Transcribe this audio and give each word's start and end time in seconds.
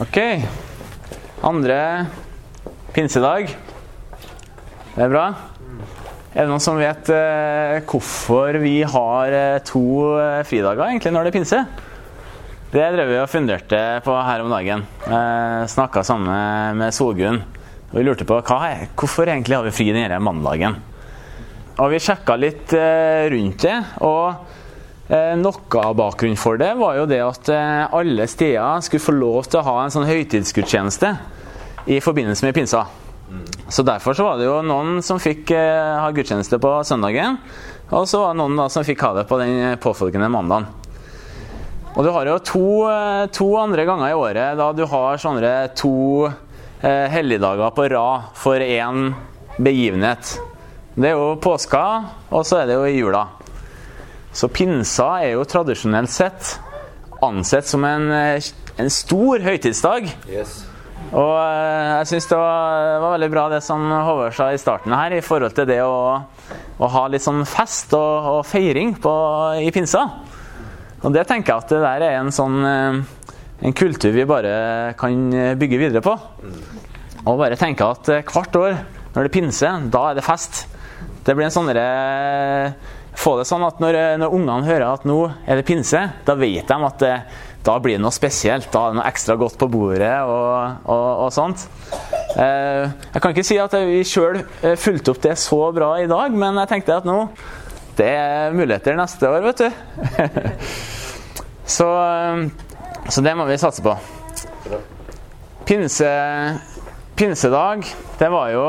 Ok. 0.00 0.16
Andre 1.44 2.06
pinsedag. 2.94 3.50
Det 4.94 5.02
er 5.04 5.10
bra. 5.12 5.24
Er 6.30 6.46
det 6.46 6.48
noen 6.48 6.62
som 6.62 6.78
vet 6.80 7.10
eh, 7.12 7.82
hvorfor 7.90 8.56
vi 8.62 8.78
har 8.86 9.34
eh, 9.36 9.58
to 9.66 9.82
eh, 10.16 10.40
fridager 10.48 10.86
egentlig 10.86 11.12
når 11.12 11.26
det 11.26 11.32
er 11.32 11.36
pinse? 11.36 11.60
Det 12.70 12.86
drev 12.94 13.10
vi 13.10 13.18
og 13.20 13.28
funderte 13.28 13.80
på 14.06 14.14
her 14.24 14.44
om 14.44 14.54
dagen. 14.54 14.86
Eh, 15.04 15.66
Snakka 15.68 16.04
sammen 16.06 16.80
med 16.80 16.96
Solgunn. 16.96 17.42
Og 17.90 17.98
vi 17.98 18.06
lurte 18.06 18.24
på 18.24 18.38
hva 18.40 18.60
hvorfor 18.94 19.28
egentlig 19.28 19.58
har 19.58 19.66
vi 19.68 19.74
fri 19.74 19.90
denne 19.92 20.22
mandagen. 20.22 20.78
Og 21.76 21.92
vi 21.92 22.00
sjekka 22.00 22.38
litt 22.40 22.72
eh, 22.72 23.26
rundt 23.34 23.68
det. 23.68 23.76
og 24.00 24.56
Noe 25.10 25.80
av 25.82 25.96
bakgrunnen 25.98 26.38
for 26.38 26.54
det 26.60 26.70
var 26.78 26.94
jo 27.00 27.06
det 27.10 27.18
at 27.24 27.48
eh, 27.50 27.94
alle 27.98 28.28
steder 28.30 28.84
skulle 28.86 29.02
få 29.02 29.14
lov 29.16 29.48
til 29.50 29.58
å 29.58 29.66
ha 29.66 29.76
en 29.82 29.90
sånn 29.90 30.06
høytidsgudstjeneste 30.06 31.10
i 31.90 31.98
forbindelse 32.04 32.46
med 32.46 32.54
pinsa. 32.54 32.84
Så 33.68 33.82
Derfor 33.82 34.14
så 34.14 34.26
var 34.26 34.38
det 34.38 34.46
jo 34.48 34.60
noen 34.66 35.00
som 35.06 35.20
fikk 35.22 35.52
eh, 35.54 35.98
ha 35.98 36.10
gudstjeneste 36.14 36.58
på 36.62 36.72
søndagen, 36.86 37.38
og 37.90 38.06
så 38.10 38.22
var 38.22 38.34
det 38.34 38.40
noen 38.42 38.58
da 38.58 38.68
som 38.70 38.86
fikk 38.86 39.02
ha 39.06 39.12
det 39.18 39.26
på 39.30 39.38
den 39.40 39.78
påfølgende 39.82 40.30
mandagen. 40.30 40.68
Og 41.96 42.06
du 42.06 42.10
har 42.14 42.26
jo 42.26 42.38
to, 42.46 42.66
eh, 42.90 43.26
to 43.34 43.48
andre 43.58 43.86
ganger 43.86 44.12
i 44.12 44.18
året 44.18 44.58
da 44.58 44.70
du 44.74 44.84
har 44.86 45.18
sånne 45.18 45.52
to 45.78 46.26
eh, 46.26 47.06
helligdager 47.10 47.74
på 47.74 47.88
rad 47.90 48.30
for 48.38 48.62
én 48.62 49.10
begivenhet. 49.58 50.36
Det 50.94 51.10
er 51.10 51.18
jo 51.18 51.34
påska, 51.42 51.82
og 52.30 52.46
så 52.46 52.60
er 52.60 52.70
det 52.70 52.78
jo 52.78 52.86
i 52.86 52.98
jula. 52.98 53.26
Så 54.32 54.48
pinsa 54.52 55.12
er 55.24 55.34
jo 55.34 55.46
tradisjonelt 55.48 56.12
sett 56.12 56.56
ansett 57.20 57.66
som 57.66 57.84
en, 57.84 58.10
eh, 58.12 58.42
en 58.76 58.90
stor 58.90 59.42
høytidsdag. 59.44 60.08
Yes. 60.30 60.64
Og 61.10 61.34
eh, 61.34 61.98
jeg 61.98 62.10
syns 62.12 62.28
det 62.30 62.38
var, 62.38 63.00
var 63.02 63.14
veldig 63.16 63.30
bra 63.32 63.46
det 63.50 63.62
som 63.66 63.86
Håvard 63.90 64.36
sa 64.36 64.50
i 64.52 64.60
starten 64.60 64.94
her, 64.94 65.16
i 65.16 65.24
forhold 65.24 65.56
til 65.56 65.66
det 65.68 65.80
å, 65.82 66.20
å 66.78 66.90
ha 66.94 67.06
litt 67.10 67.24
sånn 67.24 67.42
fest 67.48 67.94
og, 67.98 68.30
og 68.34 68.40
feiring 68.46 68.94
på, 69.02 69.14
i 69.60 69.72
pinsa. 69.74 70.04
Og 71.00 71.14
det 71.16 71.26
tenker 71.28 71.54
jeg 71.54 71.64
at 71.64 71.74
det 71.74 71.82
der 71.82 72.06
er 72.06 72.18
en 72.20 72.32
sånn 72.34 72.60
eh, 72.68 73.00
en 73.60 73.76
kultur 73.76 74.14
vi 74.14 74.24
bare 74.24 74.94
kan 74.96 75.26
bygge 75.60 75.80
videre 75.82 76.00
på. 76.00 76.14
Og 77.26 77.36
bare 77.36 77.58
tenke 77.60 77.84
at 77.84 78.08
hvert 78.08 78.56
år 78.56 78.78
når 79.10 79.26
det 79.26 79.28
er 79.28 79.34
pinse, 79.34 79.72
da 79.92 80.04
er 80.08 80.16
det 80.16 80.24
fest. 80.24 80.62
Det 81.26 81.34
blir 81.36 81.48
en 81.48 81.52
sånn 81.52 81.68
derre 81.68 82.72
Få 83.20 83.34
det 83.36 83.46
sånn 83.48 83.64
at 83.66 83.80
når, 83.82 83.98
når 84.22 84.32
ungene 84.32 84.64
hører 84.64 84.86
at 84.88 85.02
nå 85.08 85.18
er 85.44 85.60
det 85.60 85.66
pinse, 85.68 86.00
da 86.24 86.36
vet 86.40 86.68
de 86.70 86.76
at 86.86 87.02
det, 87.02 87.14
da 87.66 87.74
blir 87.82 87.98
det 87.98 88.04
noe 88.04 88.14
spesielt. 88.16 88.70
Da 88.72 88.86
er 88.86 88.94
det 88.94 89.00
noe 89.00 89.08
ekstra 89.10 89.36
godt 89.40 89.58
på 89.60 89.68
bordet 89.68 90.14
og, 90.24 90.86
og, 90.88 91.08
og 91.26 91.34
sånt. 91.34 91.66
Eh, 92.40 92.86
jeg 92.88 93.20
kan 93.20 93.34
ikke 93.34 93.44
si 93.44 93.58
at 93.60 93.76
vi 93.84 94.00
sjøl 94.08 94.40
fulgte 94.80 95.12
opp 95.12 95.20
det 95.26 95.34
så 95.40 95.60
bra 95.76 95.90
i 96.00 96.08
dag, 96.08 96.32
men 96.32 96.62
jeg 96.62 96.72
tenkte 96.72 97.00
at 97.02 97.08
nå 97.08 97.18
det 97.98 98.08
er 98.08 98.54
muligheter 98.56 98.96
neste 98.96 99.28
år, 99.28 99.44
vet 99.44 99.60
du. 99.60 99.68
så, 101.76 101.88
eh, 102.00 102.46
så 103.12 103.24
det 103.26 103.36
må 103.36 103.44
vi 103.50 103.60
satse 103.60 103.84
på. 103.84 103.98
Pinse, 105.68 106.08
pinsedag, 107.20 107.84
det 108.16 108.32
var 108.32 108.48
jo 108.54 108.64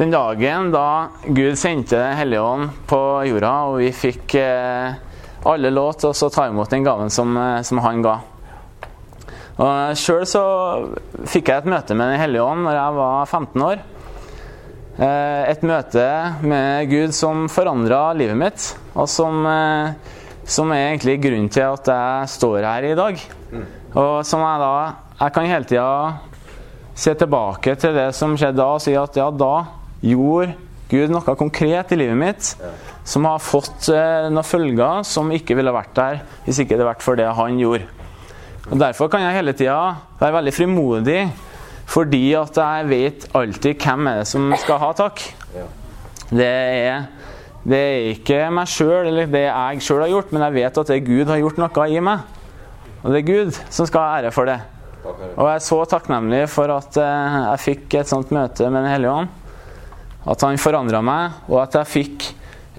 den 0.00 0.10
dagen 0.10 0.70
da 0.72 1.10
Gud 1.26 1.58
sendte 1.60 1.98
Den 1.98 2.16
hellige 2.16 2.40
ånd 2.40 2.70
på 2.88 2.98
jorda, 3.28 3.52
og 3.68 3.80
vi 3.82 3.90
fikk 3.92 4.32
eh, 4.40 4.94
alle 5.44 5.70
lov 5.74 5.98
til 6.00 6.14
å 6.14 6.28
ta 6.32 6.46
imot 6.48 6.70
den 6.72 6.86
gaven 6.86 7.10
som, 7.12 7.34
eh, 7.36 7.60
som 7.68 7.82
han 7.84 8.00
ga. 8.00 8.14
Og 9.60 9.98
Sjøl 10.00 10.22
så 10.24 10.44
fikk 11.28 11.50
jeg 11.50 11.60
et 11.60 11.68
møte 11.68 11.92
med 11.92 12.14
Den 12.14 12.22
hellige 12.22 12.46
ånd 12.48 12.64
når 12.64 12.78
jeg 12.78 12.94
var 12.96 13.28
15 13.28 13.64
år. 13.66 13.82
Eh, 15.04 15.42
et 15.50 15.66
møte 15.68 16.06
med 16.48 16.88
Gud 16.88 17.12
som 17.12 17.44
forandra 17.52 17.98
livet 18.16 18.38
mitt, 18.40 18.68
og 18.94 19.04
som, 19.04 19.44
som 20.48 20.72
er 20.72 20.86
egentlig 20.86 21.18
grunnen 21.26 21.50
til 21.52 21.66
at 21.74 21.90
jeg 21.92 22.30
står 22.38 22.64
her 22.64 22.86
i 22.88 22.94
dag. 22.96 23.20
Og 24.00 24.24
som 24.24 24.46
jeg 24.46 24.64
da 24.64 24.72
Jeg 25.20 25.32
kan 25.36 25.50
hele 25.50 25.68
tida 25.68 25.92
se 26.96 27.12
tilbake 27.12 27.76
til 27.76 27.92
det 27.92 28.08
som 28.16 28.32
skjedde 28.32 28.56
da, 28.62 28.70
og 28.78 28.80
si 28.80 28.96
at 28.96 29.20
ja, 29.20 29.28
da 29.28 29.79
gjorde 30.04 30.54
Gud 30.90 31.12
noe 31.12 31.34
konkret 31.38 31.92
i 31.94 31.98
livet 32.00 32.18
mitt 32.18 32.48
som 33.06 33.26
har 33.28 33.42
fått 33.42 33.88
eh, 33.94 34.26
noen 34.30 34.46
følger 34.46 35.04
som 35.06 35.30
ikke 35.34 35.54
ville 35.58 35.74
vært 35.74 35.92
der 35.96 36.20
hvis 36.46 36.58
ikke 36.62 36.74
det 36.74 36.80
hadde 36.82 36.88
vært 36.90 37.04
for 37.06 37.20
det 37.20 37.28
han 37.38 37.60
gjorde. 37.60 37.86
Og 38.70 38.78
Derfor 38.78 39.10
kan 39.10 39.22
jeg 39.24 39.38
hele 39.38 39.54
tida 39.56 39.78
være 40.20 40.36
veldig 40.36 40.54
frimodig, 40.54 41.20
fordi 41.90 42.24
at 42.38 42.58
jeg 42.60 42.90
vet 42.90 43.28
alltid 43.34 43.80
hvem 43.82 44.10
er 44.10 44.20
det 44.20 44.26
som 44.30 44.50
skal 44.62 44.82
ha 44.82 44.90
takk. 44.98 45.22
Det 46.30 46.46
er, 46.46 47.06
det 47.66 47.80
er 47.80 48.10
ikke 48.12 48.42
meg 48.54 48.70
sjøl 48.70 49.08
eller 49.10 49.30
det 49.30 49.46
jeg 49.48 49.86
sjøl 49.86 50.04
har 50.04 50.12
gjort, 50.12 50.34
men 50.34 50.46
jeg 50.46 50.58
vet 50.60 50.82
at 50.82 50.92
det 50.92 51.00
Gud 51.06 51.32
har 51.32 51.40
gjort 51.40 51.58
noe 51.62 51.88
i 51.90 52.04
meg. 52.10 52.36
Og 53.00 53.10
det 53.10 53.22
er 53.22 53.30
Gud 53.30 53.58
som 53.72 53.88
skal 53.88 54.04
ha 54.04 54.20
ære 54.20 54.34
for 54.34 54.50
det. 54.50 54.60
Og 55.06 55.46
jeg 55.46 55.54
er 55.54 55.64
så 55.64 55.78
takknemlig 55.88 56.44
for 56.52 56.70
at 56.74 56.98
eh, 57.00 57.36
jeg 57.46 57.62
fikk 57.64 58.00
et 58.02 58.10
sånt 58.10 58.30
møte 58.34 58.68
med 58.68 58.84
Den 58.84 58.92
hellige 58.92 59.14
ånd. 59.22 59.36
At 60.28 60.44
han 60.44 60.60
forandra 60.60 61.00
meg, 61.04 61.44
og 61.48 61.62
at 61.62 61.78
jeg 61.80 61.92
fikk 61.94 62.28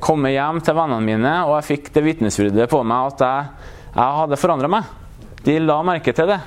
komme 0.02 0.34
hjem 0.34 0.62
til 0.66 0.78
vennene 0.78 1.06
mine, 1.06 1.34
og 1.48 1.56
jeg 1.60 1.70
fikk 1.72 1.92
det 1.96 2.04
vitnesbyrdet 2.06 2.70
på 2.70 2.82
meg 2.86 3.14
at 3.14 3.24
jeg, 3.26 3.70
jeg 3.96 4.18
hadde 4.20 4.40
forandra 4.42 4.70
meg. 4.72 4.90
De 5.46 5.58
la 5.62 5.80
merke 5.86 6.14
til 6.14 6.30
det. 6.30 6.40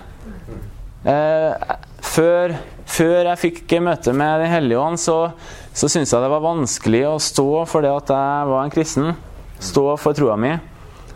Eh, 1.10 1.75
før, 2.05 2.55
før 2.88 3.31
jeg 3.31 3.41
fikk 3.43 3.75
møte 3.84 4.15
med 4.16 4.41
Den 4.41 4.53
hellige 4.53 4.81
ånd, 4.81 5.00
så, 5.03 5.34
så 5.75 5.91
syntes 5.91 6.15
jeg 6.15 6.22
det 6.22 6.31
var 6.32 6.44
vanskelig 6.44 7.03
å 7.11 7.19
stå 7.21 7.49
for 7.69 7.84
det 7.84 7.93
at 7.93 8.15
jeg 8.15 8.53
var 8.53 8.62
en 8.62 8.75
kristen. 8.75 9.11
Stå 9.59 9.88
for 10.00 10.16
troa 10.16 10.38
mi. 10.41 10.55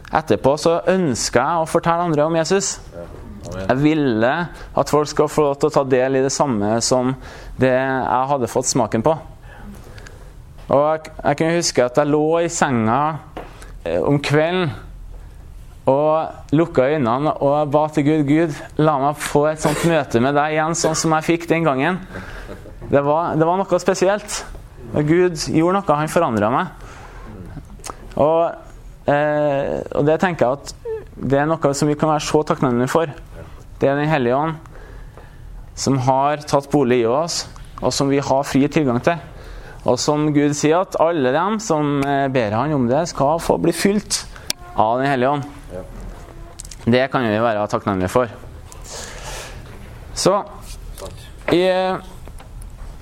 Etterpå 0.09 0.55
så 0.61 0.79
ønska 0.89 1.45
jeg 1.45 1.63
å 1.63 1.71
fortelle 1.71 2.09
andre 2.09 2.27
om 2.29 2.37
Jesus. 2.39 2.79
Jeg 3.49 3.81
ville 3.81 4.33
at 4.51 4.91
folk 4.93 5.09
skal 5.09 5.31
få 5.31 5.47
lov 5.47 5.59
til 5.61 5.71
å 5.71 5.77
ta 5.79 5.85
del 5.89 6.19
i 6.19 6.25
det 6.25 6.33
samme 6.35 6.79
som 6.85 7.15
det 7.61 7.75
jeg 7.75 8.31
hadde 8.33 8.51
fått 8.51 8.69
smaken 8.71 9.05
på. 9.05 9.15
Og 10.69 10.83
jeg, 10.85 11.13
jeg 11.25 11.41
kan 11.41 11.57
huske 11.57 11.85
at 11.85 11.99
jeg 12.01 12.13
lå 12.13 12.25
i 12.45 12.51
senga 12.53 13.01
eh, 13.85 14.03
om 14.05 14.19
kvelden 14.21 14.69
og 15.89 16.53
lukka 16.53 16.91
øynene 16.93 17.33
og 17.41 17.71
ba 17.73 17.87
til 17.93 18.05
Gud 18.05 18.27
Gud, 18.29 18.57
la 18.77 18.99
meg 19.01 19.23
få 19.23 19.47
et 19.49 19.63
sånt 19.63 19.87
møte 19.89 20.21
med 20.21 20.37
deg 20.37 20.59
igjen, 20.59 20.77
sånn 20.77 20.99
som 20.99 21.15
jeg 21.17 21.27
fikk 21.31 21.47
den 21.49 21.65
gangen. 21.65 22.03
Det 22.89 23.01
var, 23.05 23.39
det 23.41 23.49
var 23.49 23.57
noe 23.61 23.81
spesielt. 23.81 24.43
Gud 24.93 25.41
gjorde 25.53 25.79
noe. 25.79 25.97
Han 25.97 26.13
forandra 26.13 26.51
meg. 26.53 26.85
Og, 28.21 28.43
eh, 29.09 29.79
og 29.97 30.05
det 30.09 30.19
tenker 30.21 30.45
jeg 30.45 30.61
at 30.61 30.75
det 31.19 31.41
er 31.41 31.49
noe 31.49 31.73
som 31.75 31.89
vi 31.89 31.97
kan 31.99 32.13
være 32.13 32.27
så 32.29 32.43
takknemlige 32.45 32.93
for. 32.93 33.13
Det 33.81 33.89
er 33.89 33.97
Den 33.97 34.11
hellige 34.11 34.37
ånd 34.37 34.57
som 35.79 35.99
har 36.03 36.43
tatt 36.43 36.69
bolig 36.73 37.05
i 37.05 37.09
oss, 37.09 37.45
og 37.79 37.93
som 37.95 38.09
vi 38.11 38.19
har 38.19 38.47
fri 38.47 38.65
tilgang 38.67 38.99
til. 39.05 39.17
Og 39.85 39.99
som 40.01 40.27
Gud 40.35 40.57
sier 40.59 40.83
at 40.83 40.99
alle 41.01 41.33
dem 41.35 41.59
som 41.63 42.01
eh, 42.03 42.27
ber 42.33 42.57
Han 42.57 42.75
om 42.75 42.89
det, 42.91 43.07
skal 43.13 43.39
få 43.41 43.59
bli 43.63 43.73
fylt 43.73 44.25
av 44.75 44.99
Den 44.99 45.11
hellige 45.11 45.31
ånd. 45.31 45.47
Det 46.89 47.11
kan 47.13 47.27
vi 47.27 47.39
være 47.43 47.67
takknemlige 47.69 48.09
for. 48.09 48.31
Så 50.15 50.41
i, 51.53 51.63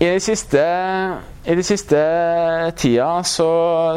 i 0.00 0.06
de 0.06 0.20
siste 0.20 0.62
i 1.46 1.54
de 1.54 1.62
siste 1.62 1.98
tida 2.74 3.20
så, 3.22 3.50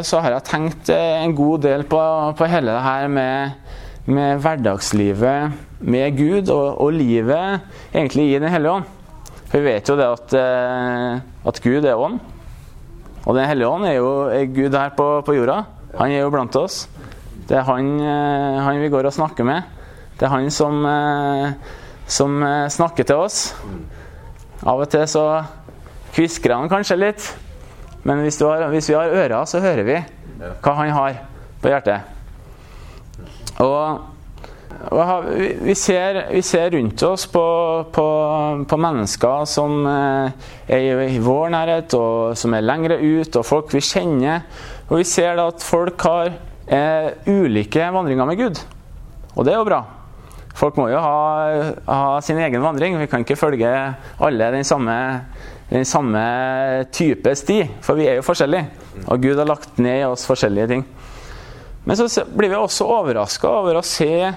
så 0.06 0.20
har 0.22 0.36
jeg 0.36 0.46
tenkt 0.46 0.90
en 0.94 1.34
god 1.34 1.64
del 1.64 1.82
på, 1.90 1.98
på 2.38 2.46
hele 2.46 2.70
det 2.76 2.84
her 2.84 3.08
med, 3.10 3.56
med 4.06 4.38
hverdagslivet 4.44 5.56
med 5.80 6.14
Gud 6.14 6.52
og, 6.54 6.78
og, 6.78 6.92
livet 6.94 7.60
egentlig 7.90 8.28
i 8.30 8.38
Den 8.38 8.52
hellige 8.52 8.76
ånd. 8.78 8.84
For 9.50 9.58
vi 9.58 9.66
vet 9.66 9.90
jo 9.90 9.96
det 9.98 10.06
at, 10.06 10.36
at 11.50 11.60
Gud 11.64 11.82
er 11.82 11.98
ånd. 11.98 12.20
Og 13.26 13.36
Den 13.36 13.48
hellige 13.48 13.68
ånd 13.68 13.86
er 13.86 13.98
jo 13.98 14.10
er 14.32 14.48
Gud 14.54 14.74
her 14.74 14.94
på, 14.96 15.08
på, 15.26 15.36
jorda. 15.36 15.62
Han 15.98 16.12
er 16.14 16.22
jo 16.24 16.32
blant 16.32 16.56
oss. 16.56 16.86
Det 17.48 17.58
er 17.58 17.66
han, 17.66 17.88
han 18.00 18.80
vi 18.80 18.88
går 18.92 19.08
og 19.10 19.14
snakker 19.14 19.44
med. 19.44 19.62
Det 20.16 20.26
er 20.28 20.32
han 20.32 20.50
som, 20.54 20.84
som 22.06 22.36
snakker 22.70 23.08
til 23.08 23.24
oss. 23.26 23.40
Av 24.60 24.80
og 24.80 24.88
til 24.92 25.06
så 25.08 25.24
kviskrer 26.14 26.58
han 26.58 26.70
kanskje 26.70 26.98
litt, 26.98 27.26
men 28.04 28.22
hvis, 28.24 28.40
har, 28.44 28.66
hvis 28.72 28.90
vi 28.90 28.96
har 28.96 29.12
ører, 29.12 29.44
så 29.48 29.60
hører 29.62 29.86
vi 29.86 29.98
hva 30.40 30.74
han 30.78 30.92
har 30.96 31.20
på 31.60 31.70
hjertet. 31.72 32.00
Og, 33.60 34.09
vi, 35.60 35.74
ser, 35.74 36.26
vi, 36.32 36.42
ser, 36.42 36.70
rundt 36.70 37.02
oss 37.02 37.26
på, 37.26 37.44
på, 37.92 38.06
på 38.68 38.76
mennesker 38.80 39.44
som 39.44 39.86
eh, 39.86 40.48
er 40.72 41.02
i 41.04 41.18
vår 41.20 41.52
nærhet, 41.52 41.94
og 41.98 42.38
som 42.38 42.56
er 42.56 42.64
lengre 42.64 42.96
ut, 42.96 43.36
og 43.36 43.46
folk 43.46 43.74
vi 43.76 43.82
kjenner. 43.84 44.46
Og 44.88 45.02
vi 45.02 45.06
ser 45.08 45.40
at 45.42 45.62
folk 45.64 46.00
har 46.08 46.32
eh, 46.66 47.10
ulike 47.28 47.90
vandringer 47.92 48.28
med 48.30 48.40
Gud. 48.40 48.60
Og 49.36 49.44
det 49.44 49.52
er 49.52 49.60
jo 49.60 49.68
bra. 49.68 49.82
Folk 50.56 50.76
må 50.80 50.88
jo 50.90 51.00
ha, 51.00 51.18
ha, 51.86 52.20
sin 52.24 52.40
egen 52.40 52.64
vandring. 52.64 52.98
Vi 53.00 53.08
kan 53.08 53.24
ikke 53.24 53.38
følge 53.38 53.70
alle 54.20 54.50
den 54.52 54.66
samme, 54.66 54.96
den 55.70 55.86
samme 55.88 56.22
type 56.92 57.36
sti, 57.38 57.62
for 57.84 58.00
vi 58.00 58.08
er 58.10 58.18
jo 58.18 58.26
forskjellige. 58.26 58.66
Og 59.06 59.22
Gud 59.22 59.38
har 59.38 59.48
lagt 59.48 59.78
ned 59.80 60.02
i 60.02 60.08
oss 60.08 60.26
forskjellige 60.28 60.72
ting. 60.72 60.88
Men 61.84 61.96
så 61.96 62.24
blir 62.36 62.52
vi 62.52 62.58
også 62.58 62.88
overraska 62.88 63.48
over 63.60 63.78
å 63.78 63.86
se 63.86 64.32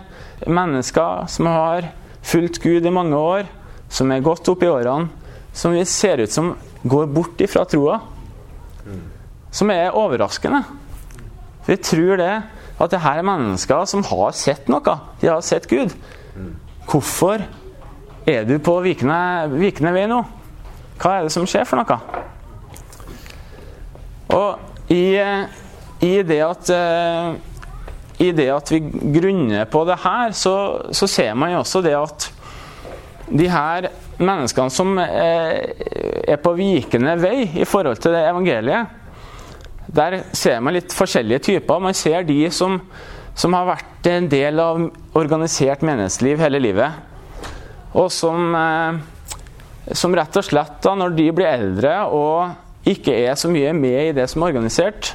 mennesker 0.47 1.27
som 1.31 1.49
har 1.51 1.89
fulgt 2.23 2.61
Gud 2.63 2.85
i 2.85 2.93
mange 2.93 3.19
år, 3.19 3.49
som 3.91 4.11
er 4.11 4.23
godt 4.23 4.47
opp 4.53 4.63
i 4.63 4.71
årene, 4.71 5.09
som 5.53 5.75
vi 5.75 5.83
ser 5.85 6.23
ut 6.23 6.31
som 6.33 6.53
går 6.83 7.09
bort 7.13 7.41
ifra 7.43 7.65
troa. 7.69 7.99
Som 9.53 9.69
er 9.69 9.93
overraskende. 9.95 10.63
Vi 11.67 11.77
tror 11.77 12.17
det 12.19 12.33
at 12.81 12.91
det 12.91 13.01
her 13.03 13.21
er 13.21 13.27
mennesker 13.27 13.85
som 13.87 14.03
har 14.07 14.33
sett 14.35 14.67
noe. 14.71 14.95
De 15.21 15.29
har 15.29 15.43
sett 15.45 15.67
Gud. 15.69 15.93
Hvorfor 16.89 17.43
er 18.27 18.47
du 18.47 18.57
på 18.63 18.79
vikende, 18.83 19.19
vikende 19.53 19.93
vei 19.95 20.07
nå? 20.09 20.23
Hva 20.99 21.17
er 21.17 21.27
det 21.27 21.33
som 21.35 21.45
skjer 21.47 21.67
for 21.67 21.79
noe? 21.79 21.99
Og 24.33 24.91
i, 24.91 25.15
i, 26.03 26.13
det 26.27 26.39
at 26.43 26.69
eh, 26.75 27.33
I 28.23 28.31
det 28.35 28.49
at 28.53 28.71
vi 28.71 28.79
grunner 29.15 29.65
på 29.71 29.83
det 29.87 29.99
her, 30.03 30.33
så, 30.37 30.55
så 30.91 31.07
ser 31.09 31.33
man 31.35 31.53
jo 31.53 31.61
også 31.63 31.81
det 31.85 31.95
at 31.97 32.29
de 33.33 33.47
her 33.49 33.87
menneskene 34.21 34.73
som 34.73 34.97
eh, 34.99 35.71
er 36.27 36.41
på 36.43 36.53
vikende 36.57 37.15
vei 37.21 37.47
i 37.61 37.65
forhold 37.67 38.01
til 38.03 38.13
det 38.15 38.25
evangeliet, 38.27 38.99
der 39.93 40.19
ser 40.35 40.61
man 40.63 40.75
litt 40.77 40.93
forskjellige 40.95 41.43
typer. 41.49 41.81
Man 41.81 41.95
ser 41.97 42.25
de 42.27 42.37
som, 42.53 42.79
som 43.35 43.55
har 43.57 43.67
vært 43.73 44.09
en 44.11 44.29
del 44.31 44.61
av 44.61 44.85
organisert 45.17 45.83
menighetsliv 45.85 46.41
hele 46.41 46.61
livet. 46.61 47.01
Og 47.93 48.09
som, 48.13 48.55
eh, 48.57 49.89
som 49.93 50.15
rett 50.15 50.39
og 50.39 50.47
slett, 50.47 50.79
da, 50.85 50.95
når 50.97 51.17
de 51.17 51.27
blir 51.35 51.49
eldre 51.49 51.97
og 52.09 52.89
ikke 52.89 53.15
er 53.15 53.37
så 53.39 53.51
mye 53.51 53.71
med 53.77 53.99
i 54.09 54.15
det 54.17 54.27
som 54.31 54.43
er 54.43 54.53
organisert, 54.53 55.13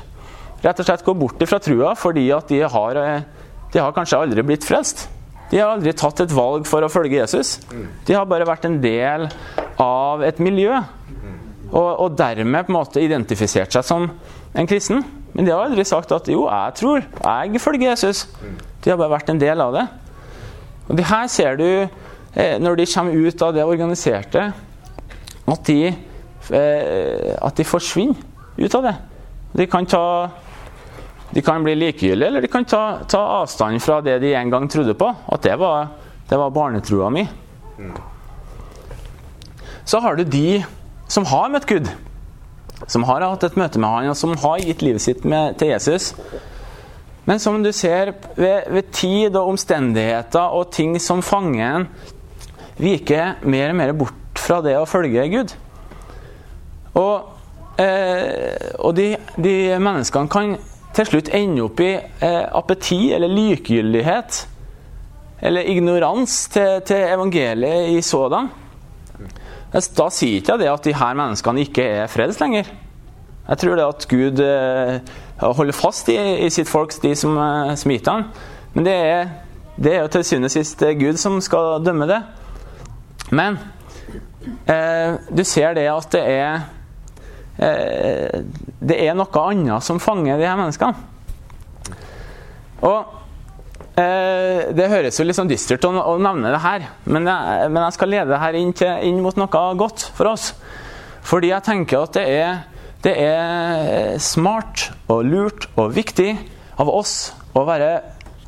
rett 0.63 0.81
og 0.81 0.89
slett 0.89 1.05
går 1.07 1.19
bort 1.19 1.45
fra 1.49 1.61
trua 1.63 1.95
fordi 1.99 2.29
at 2.35 2.51
de 2.51 2.63
har, 2.63 2.97
eh, 2.97 3.23
de 3.73 3.79
har 3.83 3.95
kanskje 3.97 4.19
aldri 4.19 4.45
blitt 4.47 4.67
frelst. 4.67 5.09
De 5.51 5.61
har 5.61 5.73
aldri 5.73 5.95
tatt 5.97 6.21
et 6.21 6.35
valg 6.35 6.67
for 6.69 6.85
å 6.85 6.91
følge 6.93 7.23
Jesus. 7.23 7.59
De 8.05 8.15
har 8.15 8.27
bare 8.29 8.47
vært 8.49 8.67
en 8.69 8.81
del 8.83 9.29
av 9.81 10.23
et 10.23 10.41
miljø. 10.45 10.75
Og, 11.69 12.01
og 12.01 12.17
dermed 12.17 12.65
på 12.65 12.73
en 12.73 12.79
måte 12.79 13.01
identifisert 13.01 13.73
seg 13.73 13.85
som 13.85 14.11
en 14.57 14.69
kristen. 14.69 15.03
Men 15.35 15.45
de 15.45 15.53
har 15.53 15.67
aldri 15.67 15.85
sagt 15.85 16.13
at 16.13 16.29
'jo, 16.29 16.49
jeg 16.49 16.75
tror, 16.75 17.03
jeg 17.05 17.61
følger 17.61 17.93
Jesus'. 17.93 18.27
De 18.85 18.91
har 18.91 18.97
bare 18.97 19.17
vært 19.17 19.31
en 19.31 19.41
del 19.41 19.61
av 19.61 19.73
det. 19.73 19.87
Og 20.89 20.97
det 20.97 21.05
her 21.05 21.27
ser 21.27 21.57
du 21.57 21.89
eh, 22.37 22.59
når 22.59 22.77
de 22.77 22.87
kommer 22.95 23.13
ut 23.13 23.43
av 23.43 23.55
det 23.55 23.65
organiserte, 23.65 24.53
at 25.49 25.67
de, 25.67 25.87
eh, 26.53 27.37
at 27.43 27.57
de 27.57 27.65
forsvinner 27.65 28.17
ut 28.59 28.75
av 28.75 28.83
det. 28.83 28.97
De 29.57 29.67
kan, 29.67 29.87
ta, 29.87 30.31
de 31.35 31.43
kan 31.45 31.65
bli 31.65 31.75
likegyldige, 31.77 32.29
eller 32.29 32.45
de 32.45 32.51
kan 32.51 32.65
ta, 32.65 32.83
ta, 33.09 33.21
avstand 33.43 33.83
fra 33.85 34.01
det 34.01 34.19
de 34.23 34.35
en 34.35 34.51
gang 34.51 34.69
trodde 34.71 34.95
på. 34.97 35.11
At 35.29 35.45
det 35.45 35.59
var, 35.61 35.91
det 36.31 36.39
var 36.41 36.55
barnetrua 36.55 37.11
mi. 37.13 37.27
Så 39.85 40.01
har 40.05 40.17
du 40.17 40.25
de 40.25 40.63
som 41.09 41.25
har 41.29 41.51
møtt 41.53 41.69
Gud 41.69 41.89
som 42.87 43.05
har 43.09 43.25
hatt 43.25 43.45
et 43.45 43.59
møte 43.59 43.81
med 43.81 43.91
han, 43.91 44.13
og 44.13 44.19
som 44.19 44.37
har 44.39 44.63
gitt 44.63 44.85
livet 44.85 45.03
sitt 45.03 45.25
med, 45.29 45.57
til 45.59 45.73
Jesus. 45.73 46.13
Men 47.29 47.41
som 47.43 47.59
du 47.65 47.73
ser, 47.77 48.15
ved, 48.37 48.71
ved, 48.71 48.93
tid 48.95 49.37
og 49.37 49.55
omstendigheter 49.55 50.55
og 50.55 50.71
ting 50.73 50.97
som 51.03 51.25
fanger 51.25 51.65
en, 51.67 51.89
viker 52.79 53.43
mer 53.43 53.73
og 53.73 53.81
mer 53.81 53.93
bort 53.99 54.39
fra 54.39 54.61
det 54.63 54.77
å 54.79 54.87
følge 54.87 55.27
Gud. 55.33 55.55
Og, 56.97 57.27
eh, 57.83 58.71
og 58.79 58.95
de, 58.97 59.11
de, 59.37 59.57
menneskene 59.83 60.31
kan 60.31 60.55
til 60.97 61.07
slutt 61.09 61.31
ender 61.37 61.67
opp 61.67 61.81
i 61.85 61.93
eh, 61.95 62.45
apeti 62.59 63.13
eller 63.15 63.31
likegyldighet. 63.33 64.41
Eller 65.39 65.69
ignorans 65.71 66.49
til, 66.51 66.81
til 66.87 67.05
evangeliet 67.15 67.93
i 67.95 68.03
sådan. 68.03 68.49
Da 69.73 70.09
sier 70.11 70.41
ikke 70.41 70.57
jeg 70.57 70.65
det 70.65 70.71
at 70.73 70.87
de 70.89 70.95
her 70.97 71.17
menneskene 71.19 71.63
ikke 71.67 71.85
er 72.01 72.11
frelst 72.11 72.41
lenger. 72.41 72.71
Jeg 73.49 73.59
tror 73.59 73.77
det 73.77 73.85
at 73.85 74.07
Gud 74.09 74.41
eh, 74.45 74.99
holder 75.41 75.77
fast 75.77 76.09
i, 76.13 76.17
i 76.45 76.51
sitt 76.53 76.69
folk, 76.69 76.93
de 77.03 77.15
som 77.17 77.37
eh, 77.39 77.77
smiter 77.77 78.13
ham. 78.13 78.25
Men 78.75 78.89
det 78.89 78.95
er, 78.95 79.31
det 79.77 79.95
er 79.95 80.03
jo 80.03 80.11
til 80.13 80.25
syvende 80.25 80.51
og 80.51 80.57
sist 80.57 80.83
eh, 80.83 80.97
Gud 80.99 81.21
som 81.21 81.39
skal 81.45 81.85
dømme 81.85 82.09
det. 82.11 82.19
Men 83.31 83.61
eh, 84.69 85.17
du 85.31 85.45
ser 85.45 85.77
det 85.79 85.87
at 85.93 86.11
det 86.13 86.25
er 86.25 86.67
Det 87.59 88.97
er 89.03 89.17
noe 89.19 89.41
annet 89.43 89.83
som 89.83 89.99
fanger 89.99 90.39
de 90.39 90.47
her 90.47 90.59
menneskene. 90.61 90.95
Og 92.87 93.19
Eh, 93.99 94.69
det 94.77 94.91
høres 94.93 95.17
jo 95.19 95.25
litt 95.27 95.35
sånn 95.39 95.49
dystert 95.51 95.83
å 95.89 96.19
nevne 96.23 96.53
det 96.53 96.61
her, 96.63 96.85
men 97.11 97.27
jeg, 97.27 97.71
men 97.73 97.83
jeg, 97.83 97.95
skal 97.97 98.13
lede 98.13 98.31
det 98.31 98.39
her 98.39 98.59
inn, 98.59 98.71
til, 98.77 98.93
inn, 99.09 99.19
mot 99.25 99.39
noe 99.41 99.63
godt 99.81 100.05
for 100.15 100.31
oss. 100.31 100.53
Fordi 101.27 101.51
jeg 101.51 101.67
tenker 101.67 102.05
at 102.05 102.15
det 102.15 102.25
er, 102.31 102.61
det 103.03 103.15
er 103.19 104.21
smart 104.23 104.91
og 105.11 105.25
lurt 105.27 105.67
og 105.75 105.97
viktig 105.97 106.31
av 106.79 106.93
oss 106.93 107.33
å 107.59 107.65
være 107.67 107.91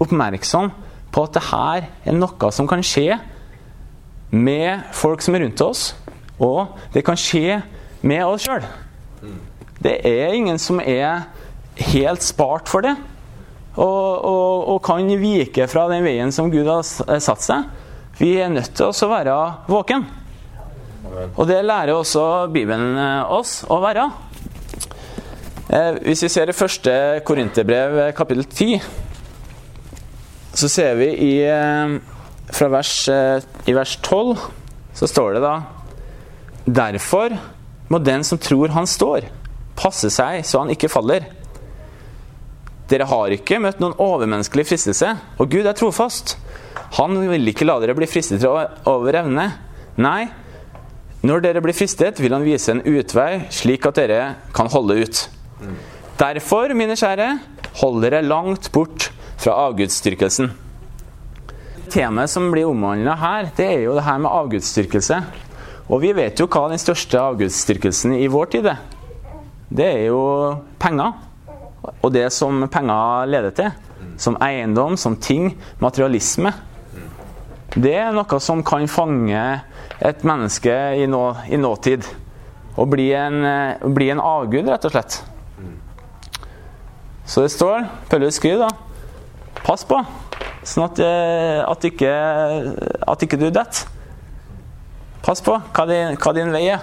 oppmerksom 0.00 0.70
på 1.10 1.24
at 1.26 1.34
det 1.34 1.44
her 1.48 1.88
er 2.06 2.14
noe 2.14 2.52
som 2.54 2.68
kan 2.70 2.84
skje 2.86 3.18
med 4.30 4.86
folk 4.94 5.24
som 5.24 5.34
er 5.34 5.48
rundt 5.48 5.64
oss, 5.66 5.88
og 6.38 6.78
det 6.94 7.02
kan 7.06 7.18
skje 7.18 7.58
med 8.06 8.22
oss 8.22 8.46
sjøl. 8.46 8.62
Det 9.80 9.96
er 10.06 10.36
ingen 10.36 10.58
som 10.60 10.80
er 10.80 11.26
helt 11.80 12.24
spart 12.24 12.68
for 12.68 12.84
det 12.84 12.96
og, 13.76 14.24
og, 14.26 14.68
og, 14.74 14.78
kan 14.84 15.08
vike 15.20 15.66
fra 15.70 15.86
den 15.88 16.04
veien 16.04 16.32
som 16.34 16.50
Gud 16.52 16.66
har 16.68 16.82
satt 17.22 17.44
seg. 17.44 17.68
Vi 18.18 18.34
er 18.42 18.50
nødt 18.52 18.74
til 18.76 18.90
å 18.90 19.08
være 19.08 19.36
våken. 19.70 20.04
Og 21.36 21.46
det 21.48 21.62
lærer 21.64 21.94
også 21.94 22.24
Bibelen 22.52 22.98
eh, 22.98 23.32
oss 23.32 23.60
å 23.70 23.80
være. 23.82 24.04
Eh, 25.70 26.00
hvis 26.04 26.24
vi 26.26 26.30
ser 26.32 26.50
det 26.50 26.58
første 26.58 26.92
Korinterbrev, 27.26 27.96
eh, 28.04 28.12
kapittel 28.16 28.44
10, 28.44 28.84
så 30.60 30.68
ser 30.68 30.98
vi 30.98 31.08
i, 31.24 31.34
vers, 32.60 32.94
i 33.70 33.74
vers 33.74 33.96
12 34.02 34.40
så 34.98 35.06
står 35.06 35.36
det 35.36 35.42
da 35.44 35.52
Derfor 36.66 37.36
må 37.88 38.00
den 38.02 38.26
som 38.26 38.38
tror 38.42 38.74
han 38.74 38.86
står, 38.90 39.30
passe 39.80 40.10
seg 40.12 40.44
så 40.46 40.62
han 40.62 40.72
ikke 40.74 40.90
faller. 40.92 41.26
Dere 42.90 43.06
har 43.06 43.32
ikke 43.34 43.60
møtt 43.62 43.80
noen 43.82 43.96
overmenneskelig 44.02 44.66
fristelse, 44.66 45.14
og 45.38 45.50
Gud 45.52 45.68
er 45.68 45.76
trofast. 45.78 46.36
Han 46.98 47.16
vil 47.30 47.52
ikke 47.52 47.66
la 47.68 47.78
dere 47.82 47.94
bli 47.94 48.08
fristet 48.10 48.42
over 48.44 49.20
evne. 49.20 49.46
Nei, 50.00 50.24
når 51.22 51.44
dere 51.44 51.62
blir 51.62 51.76
fristet, 51.76 52.18
vil 52.18 52.32
han 52.34 52.46
vise 52.46 52.72
en 52.72 52.82
utvei, 52.82 53.44
slik 53.52 53.86
at 53.86 54.00
dere 54.00 54.20
kan 54.56 54.70
holde 54.72 54.96
ut. 55.04 55.22
Derfor, 56.20 56.72
mine 56.76 56.96
kjære, 56.98 57.28
hold 57.82 58.02
dere 58.02 58.24
langt 58.24 58.70
bort 58.74 59.10
fra 59.40 59.54
avgudsdyrkelsen. 59.68 60.50
Temaet 61.90 62.30
som 62.32 62.50
blir 62.52 62.70
omhandla 62.70 63.16
her, 63.20 63.50
det 63.56 63.66
er 63.66 63.84
jo 63.84 63.94
det 63.98 64.06
her 64.06 64.18
med 64.22 64.32
avgudsdyrkelse. 64.32 65.20
Og 65.90 66.02
vi 66.02 66.14
vet 66.16 66.40
jo 66.40 66.46
hva 66.50 66.68
den 66.70 66.80
største 66.80 67.20
avgudsdyrkelsen 67.20 68.18
i 68.18 68.28
vår 68.30 68.50
tid 68.56 68.68
er. 68.72 68.82
Det 69.70 69.86
er 69.86 70.06
jo 70.10 70.22
penger 70.82 71.12
og 72.02 72.10
det 72.12 72.26
som 72.34 72.66
penger 72.72 73.30
leder 73.30 73.54
til, 73.56 73.70
som 74.20 74.36
eiendom, 74.42 74.96
som 75.00 75.16
ting, 75.16 75.54
materialisme, 75.80 76.52
det 77.76 77.92
er 77.94 78.10
noe 78.10 78.40
som 78.42 78.64
kan 78.66 78.88
fange 78.90 79.40
et 80.02 80.24
menneske 80.26 80.74
i, 80.98 81.06
nå, 81.06 81.22
i 81.46 81.58
nåtid. 81.60 82.08
Og 82.80 82.88
bli 82.90 83.10
en, 83.14 83.44
eh, 83.46 83.84
bli 83.94 84.08
en, 84.10 84.22
avgud, 84.22 84.66
rett 84.66 84.86
og 84.88 84.94
slett. 84.94 85.20
Så 87.30 87.44
det 87.44 87.52
står 87.54 87.84
Paulus 88.10 88.40
skriver 88.40 88.64
da 88.64 88.70
Pass 89.60 89.84
på, 89.86 90.00
sånn 90.66 90.86
at, 90.88 90.98
eh, 91.04 91.60
at, 91.62 91.84
ikke, 91.86 92.10
at 93.06 93.22
ikke 93.22 93.38
du 93.38 93.50
detter. 93.54 93.86
Pass 95.22 95.44
på 95.44 95.54
hva 95.54 95.86
din, 95.86 96.16
hva 96.18 96.32
din 96.34 96.50
vei 96.50 96.64
er. 96.72 96.82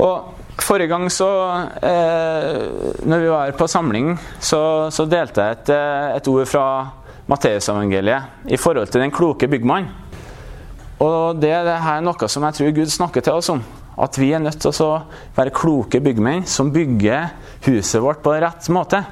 Og 0.00 0.33
Forrige 0.62 0.88
gang 0.92 1.08
så 1.10 1.28
eh, 1.82 2.60
når 3.02 3.22
vi 3.22 3.30
var 3.32 3.54
på 3.58 3.66
samling, 3.68 4.12
så, 4.38 4.90
så 4.94 5.06
delte 5.10 5.42
jeg 5.42 5.58
et, 5.58 5.72
eh, 5.74 6.10
et 6.18 6.28
ord 6.30 6.46
fra 6.46 6.66
Matteusevangeliet 7.30 8.50
i 8.52 8.58
forhold 8.60 8.92
til 8.92 9.02
den 9.02 9.12
kloke 9.14 9.48
byggmann. 9.50 9.88
Og 11.02 11.40
det, 11.42 11.50
det 11.66 11.78
her 11.82 11.98
er 11.98 12.04
noe 12.06 12.28
som 12.30 12.46
jeg 12.46 12.58
tror 12.58 12.76
Gud 12.76 12.92
snakker 12.92 13.24
til 13.24 13.40
oss 13.40 13.50
om. 13.52 13.64
At 13.98 14.18
vi 14.18 14.30
er 14.34 14.42
nødt 14.42 14.60
til 14.62 14.84
å 14.84 15.02
være 15.36 15.54
kloke 15.54 16.00
byggmenn 16.02 16.46
som 16.50 16.72
bygger 16.74 17.34
huset 17.66 18.02
vårt 18.02 18.22
på 18.24 18.34
rett 18.38 18.70
måte. 18.74 19.02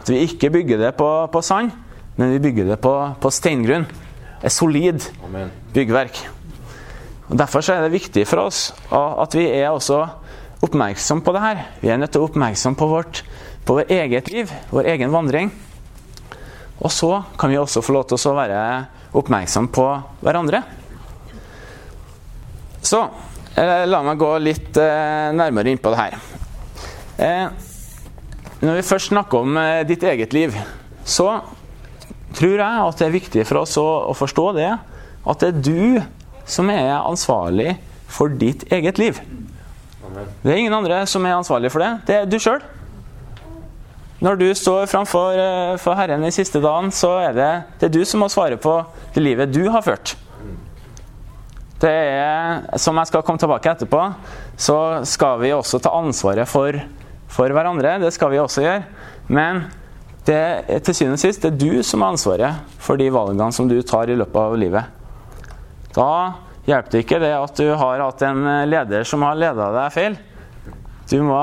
At 0.00 0.10
vi 0.10 0.22
ikke 0.22 0.52
bygger 0.54 0.84
det 0.86 0.92
på, 0.98 1.08
på 1.32 1.42
sand, 1.42 1.74
men 2.16 2.32
vi 2.34 2.42
bygger 2.46 2.70
det 2.72 2.78
på, 2.82 2.94
på 3.20 3.32
steingrunn. 3.34 3.86
et 4.42 4.52
solid 4.52 5.02
byggverk. 5.74 6.22
Og 7.28 7.38
Derfor 7.38 7.60
så 7.60 7.74
er 7.74 7.82
det 7.82 7.96
viktig 7.96 8.26
for 8.28 8.46
oss 8.46 8.70
at 8.92 9.34
vi 9.34 9.48
er 9.50 9.72
også 9.72 10.04
oppmerksom 10.66 11.22
på 11.24 11.32
det 11.34 11.42
her. 11.42 11.62
Vi 11.80 11.90
er 11.90 12.00
nødt 12.00 12.12
til 12.14 12.22
å 12.24 12.28
oppmerksom 12.28 12.76
på 12.78 12.90
vårt 12.90 13.22
på 13.66 13.74
vår 13.80 13.90
eget 13.90 14.30
liv, 14.30 14.52
vår 14.70 14.86
egen 14.92 15.10
vandring. 15.10 15.50
Og 16.78 16.92
så 16.92 17.10
kan 17.38 17.50
vi 17.50 17.58
også 17.58 17.82
få 17.82 17.96
lov 17.96 18.06
til 18.06 18.20
å 18.20 18.34
være 18.36 18.60
oppmerksom 19.16 19.70
på 19.74 19.86
hverandre. 20.22 20.60
Så 22.86 23.00
eh, 23.58 23.82
la 23.88 24.02
meg 24.06 24.20
gå 24.20 24.30
litt 24.38 24.78
eh, 24.78 25.32
nærmere 25.34 25.72
inn 25.72 25.82
på 25.82 25.90
det 25.90 26.02
her. 26.02 26.18
Eh, 27.16 27.48
når 28.62 28.78
vi 28.78 28.86
først 28.86 29.10
snakker 29.10 29.42
om 29.42 29.58
ditt 29.88 30.04
eget 30.06 30.32
liv, 30.32 30.54
så 31.04 31.26
tror 32.36 32.60
jeg 32.60 32.84
at 32.86 33.00
det 33.00 33.08
er 33.08 33.16
viktig 33.16 33.44
for 33.48 33.64
oss 33.64 33.74
å, 33.80 33.86
å 34.12 34.14
forstå 34.16 34.46
det. 34.56 34.70
At 35.26 35.42
det 35.42 35.50
er 35.50 35.64
du 35.66 36.46
som 36.46 36.70
er 36.70 36.94
ansvarlig 37.00 37.74
for 38.06 38.30
ditt 38.30 38.64
eget 38.72 39.00
liv. 39.02 39.18
Det 40.42 40.52
er 40.52 40.60
ingen 40.60 40.74
andre 40.76 41.02
som 41.10 41.24
er 41.26 41.36
ansvarlig 41.36 41.70
for 41.72 41.84
det. 41.84 41.92
Det 42.08 42.18
er 42.20 42.28
du 42.30 42.38
sjøl. 42.40 42.62
Når 44.24 44.38
du 44.40 44.46
står 44.56 44.86
framfor 44.88 45.36
eh, 45.36 45.74
for 45.80 45.98
Herren 45.98 46.24
i 46.24 46.32
siste 46.32 46.62
dagen, 46.64 46.88
så 46.94 47.18
er 47.20 47.34
det, 47.36 47.50
det 47.80 47.88
er 47.90 47.96
du 47.98 48.04
som 48.08 48.22
må 48.24 48.30
svare 48.32 48.56
på 48.56 48.78
det 49.12 49.22
livet 49.24 49.52
du 49.52 49.66
har 49.72 49.84
ført. 49.84 50.14
Det 51.76 51.92
er, 51.92 52.64
Som 52.80 52.96
jeg 52.96 53.10
skal 53.10 53.22
komme 53.22 53.38
tilbake 53.38 53.74
etterpå, 53.74 54.00
så 54.56 55.04
skal 55.04 55.42
vi 55.42 55.52
også 55.52 55.82
ta 55.84 55.92
ansvaret 55.92 56.48
for, 56.48 56.78
for 57.28 57.52
hverandre. 57.52 57.98
Det 58.00 58.14
skal 58.16 58.32
vi 58.32 58.40
også 58.40 58.64
gjøre. 58.64 58.86
Men 59.28 59.66
det 60.26 60.80
til 60.86 60.96
syvende 60.96 61.20
og 61.20 61.22
sist 61.22 61.44
det 61.44 61.52
er 61.52 61.60
du 61.60 61.82
som 61.86 62.02
har 62.02 62.14
ansvaret 62.16 62.80
for 62.82 62.98
de 62.98 63.10
valgene 63.12 63.52
som 63.52 63.68
du 63.68 63.76
tar 63.84 64.08
i 64.08 64.16
løpet 64.16 64.40
av 64.40 64.56
livet. 64.58 64.88
Da 65.92 66.08
hjelper 66.66 66.92
det 66.92 67.04
ikke 67.04 67.22
det 67.22 67.32
at 67.36 67.62
du 67.62 67.70
har 67.70 68.02
hatt 68.02 68.26
en 68.26 68.42
leder 68.68 69.06
som 69.06 69.24
har 69.26 69.38
leda 69.38 69.70
deg 69.74 69.94
feil. 69.94 70.18
Du 71.10 71.20
må 71.22 71.40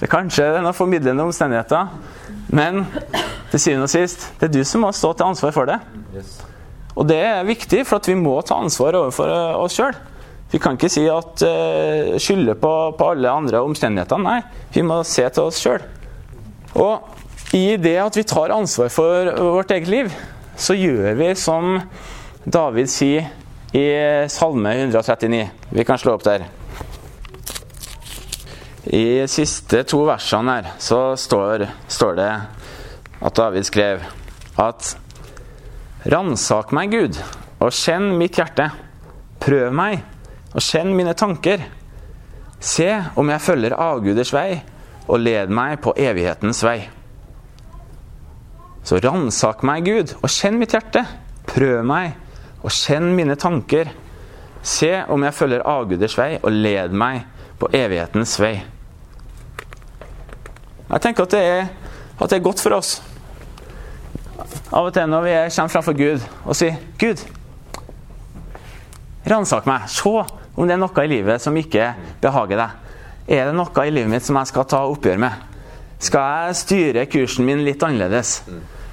det 0.00 0.08
Kanskje 0.10 0.48
det 0.50 0.58
er 0.58 0.64
noen 0.64 0.74
formidlende 0.74 1.22
omstendigheter, 1.22 1.92
men 2.52 2.82
til 3.52 3.60
syvende 3.62 3.86
og 3.86 3.92
sist 3.92 4.26
det 4.40 4.48
er 4.48 4.56
du 4.56 4.64
som 4.66 4.82
må 4.82 4.90
stå 4.92 5.12
til 5.14 5.28
ansvar 5.28 5.54
for 5.54 5.70
det. 5.70 5.78
Og 6.94 7.06
det 7.08 7.20
er 7.22 7.46
viktig, 7.46 7.84
for 7.86 8.02
at 8.02 8.08
vi 8.10 8.16
må 8.18 8.34
ta 8.46 8.58
ansvar 8.62 8.98
overfor 8.98 9.30
eh, 9.30 9.54
oss 9.58 9.78
sjøl. 9.78 9.94
Vi 10.52 10.60
kan 10.62 10.76
ikke 10.76 10.90
si 10.92 11.02
at 11.10 11.42
uh, 11.42 12.14
skylde 12.22 12.54
på, 12.60 12.72
på, 12.94 13.06
alle 13.10 13.30
andre 13.30 13.62
omstendigheter. 13.64 14.20
Nei, 14.22 14.36
vi 14.74 14.84
må 14.86 15.00
se 15.08 15.24
til 15.34 15.48
oss 15.48 15.58
sjøl. 15.62 15.82
Og 16.78 17.56
i 17.56 17.74
det 17.80 17.96
at 18.02 18.18
vi 18.18 18.26
tar 18.28 18.54
ansvar 18.54 18.92
for 18.94 19.32
vårt 19.56 19.72
eget 19.74 19.90
liv, 19.90 20.12
så 20.54 20.76
gjør 20.78 21.16
vi 21.18 21.32
som 21.38 21.80
David 22.44 22.92
sier 22.92 23.32
i 23.74 24.28
Salme 24.28 24.74
139. 24.78 25.50
Vi 25.70 25.84
kan 25.84 25.98
slå 25.98 26.14
opp 26.14 26.24
der. 26.24 26.46
I 28.84 29.24
siste 29.26 29.82
to 29.88 30.04
versene 30.06 30.58
her 30.58 30.68
så 30.78 31.16
står, 31.18 31.66
står 31.90 32.14
det 32.20 32.28
at 33.24 33.34
David 33.34 33.66
skrev 33.66 34.04
at 34.62 34.94
Ransak 36.04 36.70
meg, 36.76 36.92
Gud, 36.92 37.18
og 37.64 37.72
kjenn 37.72 38.12
mitt 38.20 38.36
hjerte. 38.38 38.68
Prøv 39.42 39.74
meg, 39.74 40.02
og 40.52 40.62
kjenn 40.62 40.92
mine 40.94 41.16
tanker. 41.16 41.64
Se 42.60 42.90
om 43.16 43.30
jeg 43.32 43.42
følger 43.42 43.74
avguders 43.80 44.30
vei, 44.36 44.60
og 45.08 45.22
led 45.24 45.50
meg 45.50 45.80
på 45.82 45.96
evighetens 45.98 46.62
vei. 46.62 46.82
Så 48.84 49.00
ransak 49.00 49.64
meg, 49.66 49.88
Gud, 49.88 50.12
og 50.20 50.30
kjenn 50.30 50.60
mitt 50.60 50.76
hjerte. 50.76 51.06
Prøv 51.48 51.80
meg, 51.88 52.20
og 52.64 52.72
kjenn 52.72 53.12
mine 53.16 53.36
tanker. 53.36 53.92
Se 54.64 54.90
om 55.12 55.24
jeg 55.26 55.36
følger 55.36 55.66
avguders 55.68 56.16
vei, 56.18 56.30
og 56.40 56.52
led 56.52 56.96
meg 56.96 57.26
på 57.60 57.68
evighetens 57.76 58.38
vei. 58.40 58.56
Jeg 60.88 61.02
tenker 61.04 61.26
at 61.26 61.34
det 61.34 61.42
er, 61.42 61.66
at 62.16 62.30
det 62.30 62.38
er 62.38 62.46
godt 62.46 62.62
for 62.62 62.78
oss 62.78 62.96
av 64.74 64.88
og 64.88 64.94
til 64.94 65.10
når 65.10 65.24
vi 65.24 65.34
kommer 65.54 65.72
framfor 65.72 65.96
Gud 65.98 66.24
og 66.44 66.56
sier 66.56 66.78
'Gud, 66.98 67.22
ransak 69.30 69.66
meg. 69.66 69.88
Se 69.88 70.10
om 70.56 70.66
det 70.66 70.74
er 70.74 70.82
noe 70.82 71.04
i 71.04 71.10
livet 71.10 71.42
som 71.42 71.56
ikke 71.56 71.92
behager 72.22 72.60
deg. 72.60 72.70
Er 73.28 73.46
det 73.46 73.54
noe 73.54 73.86
i 73.86 73.90
livet 73.90 74.10
mitt 74.10 74.26
som 74.26 74.36
jeg 74.36 74.50
skal 74.52 74.66
ta 74.68 74.84
oppgjør 74.90 75.18
med? 75.18 75.32
Skal 75.98 76.20
jeg 76.20 76.56
styre 76.56 77.06
kursen 77.06 77.46
min 77.46 77.64
litt 77.64 77.82
annerledes? 77.82 78.42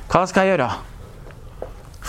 Hva 0.08 0.26
skal 0.28 0.48
jeg 0.48 0.56
gjøre? 0.56 0.70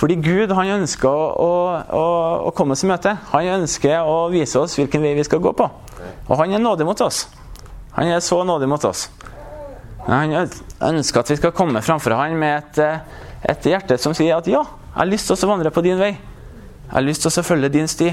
Fordi 0.02 0.16
Gud 0.18 0.50
han 0.50 0.80
ønsker 0.80 1.06
å, 1.06 1.50
å, 1.94 2.06
å 2.48 2.50
komme 2.58 2.74
oss 2.74 2.82
i 2.82 2.88
møte. 2.90 3.12
Han 3.30 3.62
ønsker 3.62 4.02
å 4.02 4.24
vise 4.32 4.58
oss 4.58 4.74
hvilken 4.74 5.04
vei 5.04 5.12
vi 5.14 5.22
skal 5.22 5.38
gå 5.44 5.52
på. 5.54 5.68
Og 6.26 6.32
han 6.40 6.56
er 6.56 6.62
nådig 6.62 6.88
mot 6.88 7.04
oss. 7.06 7.28
Han 7.94 8.10
er 8.10 8.18
så 8.24 8.40
nådig 8.42 8.66
mot 8.72 8.82
oss. 8.88 9.04
Han 10.08 10.34
ønsker 10.34 11.22
at 11.22 11.30
vi 11.30 11.38
skal 11.38 11.54
komme 11.54 11.84
framfor 11.86 12.16
han 12.18 12.34
med 12.34 12.80
et, 12.82 13.06
et 13.54 13.70
hjerte 13.70 14.00
som 14.02 14.16
sier 14.18 14.40
at 14.40 14.50
ja, 14.50 14.64
jeg 14.64 14.98
har 14.98 15.08
lyst 15.12 15.30
til 15.30 15.38
å 15.38 15.52
vandre 15.52 15.70
på 15.70 15.86
din 15.86 16.02
vei. 16.02 16.10
Jeg 16.16 16.90
har 16.96 17.06
lyst 17.06 17.22
til 17.22 17.30
å 17.38 17.46
følge 17.46 17.70
din 17.70 17.86
sti. 17.86 18.10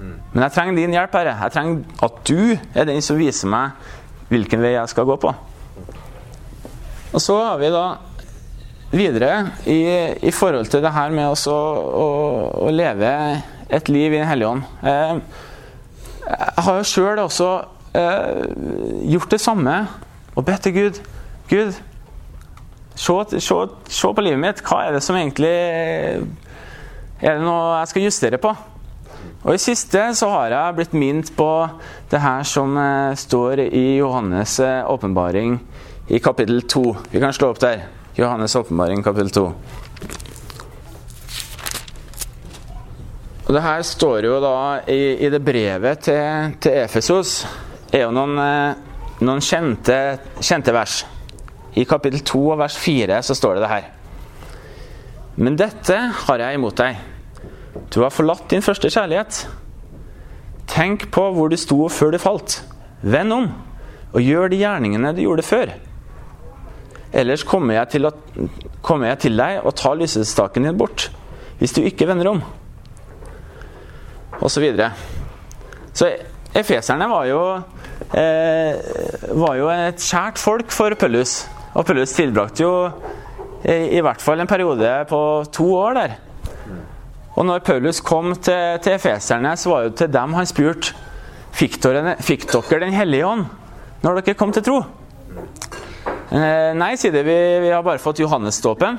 Men 0.00 0.46
jeg 0.46 0.56
trenger 0.56 0.80
din 0.80 0.96
hjelp, 0.96 1.20
Herre. 1.20 1.36
Jeg 1.44 1.52
trenger 1.52 2.08
at 2.08 2.18
du 2.32 2.40
er 2.56 2.88
den 2.88 3.04
som 3.04 3.20
viser 3.20 3.52
meg 3.52 3.76
hvilken 4.32 4.64
vei 4.64 4.72
jeg 4.72 4.96
skal 4.96 5.04
gå 5.12 5.20
på. 5.20 5.36
Og 7.12 7.20
så 7.20 7.36
har 7.44 7.60
vi 7.60 7.68
da 7.76 7.84
videre 8.92 9.50
i, 9.66 9.80
i 10.22 10.32
forhold 10.34 10.70
til 10.70 10.84
det 10.84 10.94
her 10.94 11.10
med 11.14 11.32
å, 11.32 11.56
å, 11.56 12.06
å 12.66 12.70
leve 12.74 13.10
et 13.66 13.88
liv 13.90 14.12
i 14.12 14.20
Den 14.20 14.28
hellige 14.30 14.52
ånd. 14.54 14.62
Eh, 14.86 15.18
jeg 16.26 16.64
har 16.66 16.78
jo 16.78 16.86
sjøl 16.86 17.20
også 17.22 17.50
eh, 17.94 18.46
gjort 19.14 19.34
det 19.34 19.42
samme 19.42 19.76
og 20.36 20.44
bedt 20.46 20.66
til 20.66 20.74
Gud 20.76 21.04
Gud, 21.48 21.76
se, 22.94 23.12
se, 23.38 23.54
se, 23.88 24.08
på 24.14 24.22
livet 24.24 24.40
mitt. 24.42 24.62
Hva 24.66 24.80
er 24.86 24.96
det 24.96 25.02
som 25.06 25.14
egentlig 25.14 25.52
Er 27.22 27.36
det 27.38 27.44
noe 27.44 27.76
jeg 27.78 27.92
skal 27.92 28.06
justere 28.08 28.40
på? 28.42 28.50
Og 29.46 29.54
I 29.54 29.62
siste 29.62 30.02
så 30.18 30.28
har 30.32 30.50
jeg 30.50 30.74
blitt 30.74 30.96
minnet 30.96 31.30
på 31.36 31.48
det 32.10 32.18
her 32.18 32.42
som 32.46 32.74
eh, 32.80 33.14
står 33.14 33.62
i 33.68 33.84
Johannes' 34.00 34.58
eh, 34.64 34.82
åpenbaring 34.90 35.54
i 36.10 36.18
kapittel 36.18 36.64
2. 36.66 36.82
Vi 37.12 37.22
kan 37.22 37.34
slå 37.34 37.52
opp 37.54 37.62
der. 37.62 37.84
Johannes' 38.16 38.56
åpenbaring 38.56 39.02
kapittel 39.02 39.30
2. 39.30 39.52
Og 43.46 43.54
Det 43.54 43.62
her 43.62 43.82
står 43.82 44.24
jo 44.26 44.38
da 44.40 44.54
i, 44.88 45.26
i 45.26 45.28
det 45.30 45.42
brevet 45.44 46.00
til, 46.08 46.54
til 46.60 46.78
Efesos. 46.80 47.46
er 47.92 48.06
jo 48.06 48.14
noen, 48.16 48.38
eh, 48.40 49.20
noen 49.20 49.42
kjente, 49.44 49.98
kjente 50.40 50.72
vers. 50.74 51.04
I 51.76 51.84
kapittel 51.84 52.24
2 52.24 52.40
og 52.54 52.58
vers 52.58 52.76
4 52.80 53.20
så 53.22 53.36
står 53.36 53.54
det 53.54 53.62
det 53.62 53.70
her. 53.70 53.90
Men 55.36 55.58
dette 55.60 55.98
har 56.24 56.40
jeg 56.40 56.56
imot 56.56 56.76
deg. 56.80 56.96
Du 57.92 58.00
har 58.00 58.10
forlatt 58.10 58.48
din 58.50 58.64
første 58.64 58.88
kjærlighet. 58.88 59.44
Tenk 60.66 61.10
på 61.12 61.28
hvor 61.36 61.52
du 61.52 61.56
sto 61.60 61.84
før 61.92 62.16
du 62.16 62.18
falt. 62.18 62.62
Vend 63.02 63.32
om, 63.32 63.50
og 64.12 64.24
gjør 64.24 64.48
de 64.50 64.62
gjerningene 64.64 65.12
du 65.12 65.22
gjorde 65.22 65.44
før. 65.44 65.76
Ellers 67.12 67.44
kommer 67.46 67.78
jeg 67.78 67.92
til, 67.94 68.08
å, 68.08 68.12
kommer 68.84 69.12
jeg 69.12 69.22
til 69.26 69.38
deg 69.38 69.60
og 69.62 69.76
tar 69.78 69.98
lysestaken 69.98 70.66
din 70.66 70.78
bort, 70.78 71.08
hvis 71.60 71.74
du 71.76 71.82
ikke 71.86 72.08
vender 72.08 72.32
om. 72.32 72.42
Og 74.40 74.50
så 74.52 74.60
videre. 74.60 74.90
Så 75.96 76.10
efeserne 76.56 77.08
var 77.08 77.28
jo, 77.30 77.40
eh, 78.12 78.76
var 79.32 79.56
jo 79.56 79.70
et 79.72 80.02
kjært 80.02 80.40
folk 80.42 80.74
for 80.74 80.94
Pøllus. 80.98 81.46
Og 81.76 81.86
Pøllus 81.86 82.12
tilbrakte 82.16 82.64
jo 82.64 82.74
i, 83.64 83.96
i, 83.96 84.02
hvert 84.04 84.22
fall 84.22 84.40
en 84.40 84.50
periode 84.50 84.92
på 85.08 85.20
to 85.52 85.66
år 85.78 85.96
der. 85.96 86.16
Og 87.36 87.44
når 87.44 87.64
Paulus 87.64 88.00
kom 88.00 88.32
til, 88.34 88.78
til 88.82 88.96
efeserne, 88.96 89.56
så 89.56 89.70
var 89.70 89.82
det 89.84 89.96
til 90.00 90.12
dem 90.12 90.36
han 90.36 90.48
spurte 90.48 90.94
fikk 91.56 91.80
fikk 92.24 92.46
dere 92.52 92.80
Den 92.84 92.96
hellige 92.96 93.26
ånd 93.26 93.46
når 94.02 94.20
dere 94.20 94.36
kom 94.36 94.52
til 94.52 94.64
tro. 94.64 94.78
Eh, 96.36 96.72
nei, 96.76 96.92
sier 97.00 97.14
de, 97.14 97.22
vi, 97.24 97.36
vi 97.64 97.72
har 97.72 97.84
bare 97.86 98.02
fått 98.02 98.20
Johannesdåpen. 98.20 98.98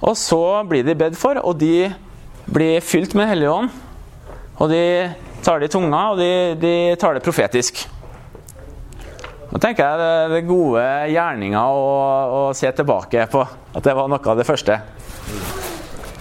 Og 0.00 0.14
så 0.16 0.40
blir 0.68 0.86
de 0.86 0.96
bedt 0.96 1.18
for, 1.20 1.36
og 1.44 1.58
de 1.60 1.90
blir 2.48 2.80
fylt 2.84 3.12
med 3.18 3.28
Hellig 3.28 3.50
ånd. 3.50 3.74
Og 4.60 4.70
de 4.72 4.82
tar 5.44 5.60
det 5.60 5.68
i 5.68 5.74
tunga, 5.74 6.00
og 6.12 6.20
de, 6.20 6.30
de 6.60 6.72
tar 7.00 7.16
det 7.16 7.24
profetisk. 7.24 7.82
Nå 9.50 9.58
tenker 9.60 9.84
jeg 9.84 10.00
det, 10.00 10.14
det 10.32 10.48
gode 10.48 10.84
gjerninger 11.10 11.76
å, 11.76 11.92
å, 12.38 12.42
se 12.56 12.70
tilbake 12.72 13.26
på. 13.32 13.44
At 13.74 13.84
det 13.84 13.96
var 13.98 14.08
noe 14.08 14.32
av 14.32 14.40
det 14.40 14.46
første. 14.48 14.78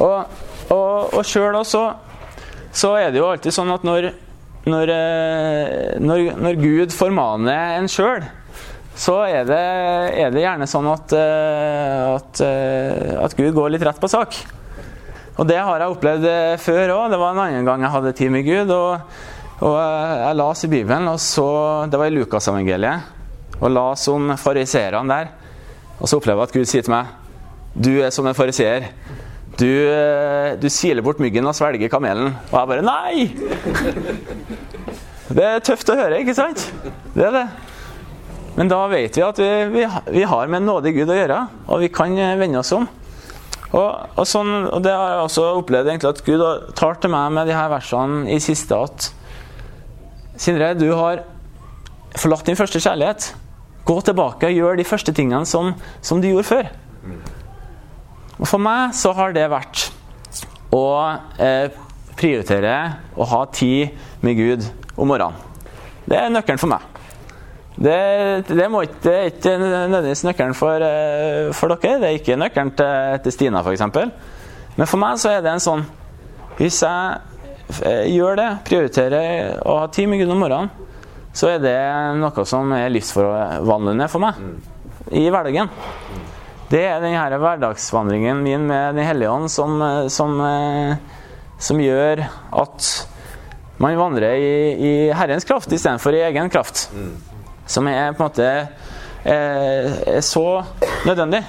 Og, 0.01 0.39
og, 0.73 1.13
og 1.15 1.21
sjøl 1.27 1.61
også 1.61 1.85
så 2.75 2.91
er 2.99 3.13
det 3.13 3.21
jo 3.21 3.29
alltid 3.29 3.53
sånn 3.53 3.71
at 3.73 3.85
når, 3.87 4.11
når, 4.69 4.91
eh, 4.93 5.95
når, 6.03 6.25
når 6.37 6.59
Gud 6.59 6.93
formaner 6.93 7.79
en 7.79 7.89
sjøl, 7.91 8.27
så 8.99 9.15
er 9.23 9.45
det, 9.47 9.59
er 10.19 10.33
det, 10.33 10.41
gjerne 10.43 10.65
sånn 10.67 10.87
at, 10.91 11.13
eh, 11.15 12.01
at, 12.17 12.39
eh, 12.43 13.13
at, 13.15 13.35
Gud 13.37 13.53
går 13.55 13.71
litt 13.71 13.85
rett 13.87 13.99
på 14.01 14.09
sak. 14.11 14.35
Og 15.39 15.47
det 15.47 15.55
har 15.55 15.79
jeg 15.79 15.93
opplevd 15.93 16.25
eh, 16.27 16.55
før 16.59 16.95
òg. 16.97 17.05
Det 17.13 17.19
var 17.21 17.31
en 17.31 17.39
annen 17.45 17.67
gang 17.69 17.85
jeg 17.85 17.93
hadde 17.93 18.11
tid 18.17 18.33
med 18.33 18.43
Gud. 18.43 18.73
Og, 18.75 18.99
og 19.63 19.77
jeg 19.79 20.39
las 20.41 20.65
i 20.67 20.71
Bibelen, 20.73 21.07
og 21.13 21.21
så, 21.23 21.47
det 21.87 22.01
var 22.01 22.11
i 22.11 22.15
Lukasevangeliet, 22.17 23.15
og 23.61 23.71
las 23.71 24.03
om 24.11 24.33
fariseerne 24.39 25.15
der. 25.15 25.31
Og 25.99 26.11
så 26.11 26.19
opplever 26.19 26.43
jeg 26.43 26.51
at 26.51 26.57
Gud 26.57 26.69
sier 26.71 26.83
til 26.87 26.95
meg 26.95 27.15
Du 27.75 27.91
er 28.03 28.11
som 28.15 28.27
en 28.27 28.35
fariseer. 28.35 28.91
Du, 29.59 29.67
du 30.59 30.69
siler 30.71 31.03
bort 31.03 31.19
myggen 31.23 31.47
og 31.47 31.55
svelger 31.55 31.91
kamelen. 31.91 32.35
Og 32.51 32.55
jeg 32.59 32.71
bare 32.71 32.83
Nei! 32.87 33.31
Det 35.29 35.43
er 35.45 35.59
tøft 35.63 35.91
å 35.91 35.99
høre, 35.99 36.19
ikke 36.23 36.35
sant? 36.35 36.67
Det 37.15 37.27
er 37.27 37.35
det. 37.35 37.47
Men 38.59 38.67
da 38.67 38.79
vet 38.91 39.15
vi 39.15 39.23
at 39.23 39.39
vi, 39.39 39.51
vi, 39.71 39.85
vi 40.11 40.23
har 40.27 40.49
med 40.51 40.59
en 40.59 40.65
nådig 40.73 40.91
Gud 40.97 41.11
å 41.13 41.15
gjøre, 41.15 41.43
og 41.71 41.79
vi 41.79 41.87
kan 41.95 42.11
eh, 42.19 42.35
vende 42.39 42.59
oss 42.59 42.73
om. 42.75 42.89
Og, 43.69 43.89
og, 44.17 44.25
sånn, 44.27 44.51
og 44.67 44.81
det 44.83 44.91
har 44.91 45.13
jeg 45.13 45.25
også 45.27 45.45
opplevd 45.61 45.91
egentlig 45.91 46.09
at 46.09 46.21
Gud 46.25 46.43
talt 46.75 46.99
til 47.03 47.13
meg 47.13 47.31
med 47.37 47.47
de 47.47 47.55
her 47.55 47.69
versene 47.71 48.25
i 48.33 48.39
siste 48.43 48.75
at 48.75 49.13
Sindre, 50.39 50.71
du 50.79 50.87
har 50.95 51.25
forlatt 52.15 52.47
din 52.47 52.55
første 52.55 52.79
kjærlighet. 52.79 53.25
Gå 53.83 53.97
tilbake 54.07 54.47
og 54.47 54.55
gjør 54.55 54.77
de 54.79 54.85
første 54.87 55.11
tingene 55.15 55.43
som, 55.47 55.73
som 55.99 56.21
du 56.23 56.29
gjorde 56.29 56.47
før. 56.47 56.69
Og 58.39 58.47
For 58.47 58.63
meg 58.63 58.95
så 58.95 59.11
har 59.17 59.35
det 59.35 59.49
vært 59.51 59.89
å 60.71 60.85
eh, 61.43 61.75
prioritere 62.19 62.75
å 63.19 63.27
ha 63.27 63.41
tid 63.51 63.99
med 64.23 64.39
Gud 64.39 64.69
om 64.95 65.11
morgenen. 65.11 65.35
Det 66.07 66.17
er 66.17 66.31
nøkkelen 66.31 66.61
for 66.61 66.71
meg. 66.71 66.88
Det, 67.79 68.43
det, 68.47 68.65
må 68.67 68.81
ikke, 68.83 68.99
det 69.05 69.11
er 69.15 69.29
ikke 69.29 69.51
nødvendigvis 69.55 70.25
nøkkelen 70.27 70.55
for, 70.57 70.83
eh, 70.83 71.51
for, 71.55 71.71
dere. 71.71 71.99
Det 72.01 72.07
er 72.09 72.17
ikke 72.17 72.35
nøkkelen 72.39 72.73
til, 72.75 73.19
til 73.23 73.35
Stina, 73.35 73.61
f.eks. 73.63 73.85
Men 74.75 74.89
for 74.89 74.99
meg 74.99 75.19
så 75.21 75.31
er 75.31 75.43
det 75.43 75.53
en 75.53 75.63
sånn 75.63 75.85
Hvis 76.57 76.81
jeg 76.83 77.85
eh, 77.87 78.09
gjør 78.11 78.35
det, 78.35 78.49
prioriterer 78.67 79.61
å 79.63 79.77
ha 79.79 79.87
tid 79.95 80.11
med 80.11 80.19
Gud 80.19 80.33
om 80.35 80.43
morgenen, 80.43 80.73
så 81.31 81.53
er 81.53 81.63
det 81.63 81.77
noe 82.19 82.45
som 82.49 82.73
er 82.75 82.91
livsforvandlende 82.91 84.09
for 84.11 84.25
meg 84.25 84.43
i 85.15 85.23
hverdagen. 85.31 85.71
Det 86.69 86.83
er 86.83 86.99
denne 86.99 87.39
hverdagsvandringen 87.39 88.43
min 88.43 88.67
med 88.67 88.97
Den 88.97 89.07
hellige 89.07 89.31
ånd 89.31 89.47
som, 89.53 89.79
som, 90.11 90.35
som, 91.57 91.79
gjør 91.79 92.25
at 92.59 92.91
man 93.79 93.95
vandrer 93.97 94.35
i, 94.35 94.53
i 94.75 94.93
Herrens 95.15 95.47
kraft 95.47 95.71
istedenfor 95.71 96.17
i 96.17 96.25
egen 96.27 96.51
kraft. 96.51 96.89
Som 97.69 97.87
er 97.87 98.13
på 98.17 98.23
en 98.23 98.29
måte 98.29 98.45
er, 98.49 98.67
er 99.29 100.21
så 100.25 100.63
nødvendig. 101.05 101.43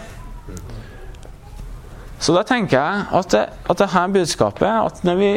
Så 2.21 2.35
da 2.37 2.43
tenker 2.45 2.77
jeg 2.77 3.05
at, 3.17 3.33
det, 3.33 3.47
at 3.71 3.81
dette 3.81 4.07
budskapet 4.13 4.69
at 4.69 5.01
vi, 5.19 5.31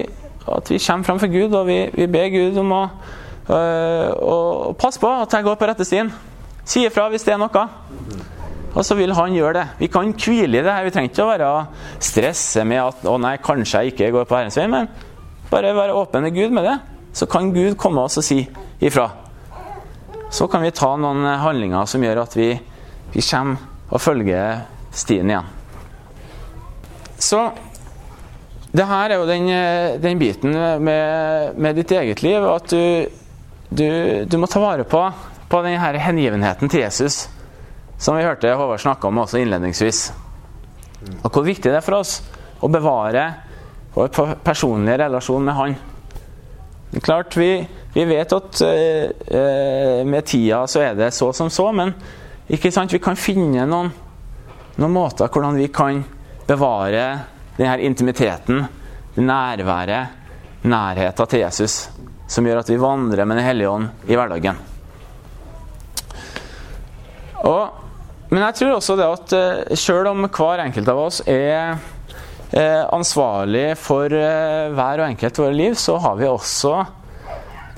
at 0.52 0.70
vi 0.70 0.80
kommer 0.84 1.08
fram 1.08 1.22
for 1.22 1.32
Gud 1.32 1.56
og 1.56 1.68
vi, 1.68 1.78
vi 1.94 2.08
ber 2.12 2.34
Gud 2.34 2.60
om 2.60 2.76
å 2.76 2.82
øh, 2.84 4.10
å, 4.20 4.36
passe 4.80 5.00
på 5.00 5.08
at 5.22 5.32
jeg 5.32 5.48
går 5.48 5.56
på 5.56 5.70
rette 5.72 5.88
stien. 5.88 6.12
Si 6.68 6.84
ifra 6.84 7.08
hvis 7.12 7.24
det 7.24 7.38
er 7.38 7.40
noe. 7.40 7.66
Og 8.74 8.84
så 8.84 8.98
vil 9.00 9.16
han 9.16 9.36
gjøre 9.36 9.62
det. 9.62 9.66
Vi 9.80 9.92
kan 9.94 10.12
hvile 10.12 10.60
i 10.60 10.66
det 10.66 10.76
her. 10.76 10.84
Vi 10.84 10.92
trenger 10.92 11.12
ikke 11.14 11.24
å 11.24 11.32
være 11.32 11.50
stresse 12.02 12.64
med 12.68 12.82
at 12.82 13.04
'Å 13.06 13.18
nei, 13.22 13.38
kanskje 13.38 13.80
jeg 13.80 13.94
ikke 13.94 14.12
går 14.18 14.28
på 14.28 14.36
Herrens 14.36 14.58
vei', 14.58 14.68
men 14.68 14.90
bare 15.52 15.76
være 15.76 15.94
åpen 15.94 16.24
med 16.24 16.36
Gud 16.36 16.52
med 16.52 16.66
det. 16.66 16.80
Så 17.14 17.30
kan 17.30 17.54
Gud 17.54 17.78
komme 17.78 18.02
oss 18.02 18.18
og 18.18 18.24
si 18.24 18.50
ifra 18.82 19.12
så 20.34 20.48
kan 20.50 20.64
vi 20.66 20.72
ta 20.74 20.96
noen 20.98 21.28
handlinger 21.44 21.86
som 21.86 22.02
gjør 22.02 22.24
at 22.24 22.34
vi, 22.34 22.48
vi 23.14 23.22
kommer 23.22 23.94
og 23.94 24.02
følger 24.02 24.64
stien 24.94 25.30
igjen. 25.30 25.52
Så 27.22 27.42
det 28.74 28.88
her 28.90 29.14
er 29.14 29.22
jo 29.22 29.28
den, 29.30 29.52
den 30.02 30.18
biten 30.18 30.58
med, 30.82 31.54
med, 31.54 31.78
ditt 31.78 31.94
eget 31.94 32.24
liv, 32.26 32.48
at 32.50 32.74
du, 32.74 33.06
du, 33.70 33.88
du, 34.26 34.38
må 34.42 34.50
ta 34.50 34.64
vare 34.64 34.88
på, 34.90 35.04
på 35.50 35.62
denne 35.62 36.02
hengivenheten 36.02 36.72
til 36.72 36.82
Jesus, 36.82 37.28
som 38.02 38.18
vi 38.18 38.26
hørte 38.26 38.56
Håvard 38.58 38.82
snakke 38.82 39.08
om 39.08 39.22
også 39.22 39.44
innledningsvis. 39.44 40.08
Og 41.22 41.30
hvor 41.30 41.46
viktig 41.46 41.70
det 41.70 41.78
er 41.78 41.86
for 41.86 42.02
oss 42.02 42.18
å 42.64 42.72
bevare 42.74 43.28
vår 43.94 44.10
personlige 44.42 44.98
relasjon 45.04 45.46
med 45.46 45.60
Han. 45.60 45.78
Klart, 47.02 47.38
vi, 47.38 47.68
vi 47.94 48.06
vet 48.06 48.34
at 48.34 48.62
eh, 48.62 50.06
med 50.06 50.26
tida 50.26 50.62
så 50.70 50.84
er 50.84 50.98
det 50.98 51.14
så 51.14 51.32
som 51.34 51.50
så, 51.50 51.72
men 51.74 51.94
vi 52.46 52.58
kan 53.02 53.18
finne 53.18 53.66
noen, 53.66 53.90
noen 54.78 54.94
måter 54.94 55.32
hvordan 55.32 55.58
vi 55.58 55.72
kan 55.74 56.04
bevare 56.46 57.06
denne 57.58 57.80
intimiteten, 57.82 58.62
nærværet, 59.16 60.20
nærheten 60.62 61.32
til 61.32 61.42
Jesus, 61.42 61.78
som 62.30 62.46
gjør 62.46 62.62
at 62.62 62.70
vi 62.70 62.82
vandrer 62.82 63.26
med 63.26 63.42
Den 63.42 63.46
hellige 63.46 63.70
ånd 63.70 63.90
i 64.06 64.16
hverdagen. 64.18 64.62
Og, 67.44 67.74
men 68.30 68.46
jeg 68.46 68.60
tror 68.60 68.78
også 68.78 69.00
det 69.00 69.10
at 69.10 69.36
sjøl 69.74 70.06
selv 70.06 70.14
om 70.14 70.30
hver 70.30 70.62
enkelt 70.68 70.94
av 70.94 71.02
oss 71.08 71.24
er 71.26 71.74
ansvarlig 72.54 73.72
for 73.82 74.14
uh, 74.14 74.74
hver 74.76 75.02
og 75.02 75.08
enkelt 75.08 75.40
i 75.40 75.42
våre 75.42 75.56
liv, 75.58 75.78
så 75.80 75.96
har 76.04 76.20
vi 76.20 76.28
også 76.30 76.76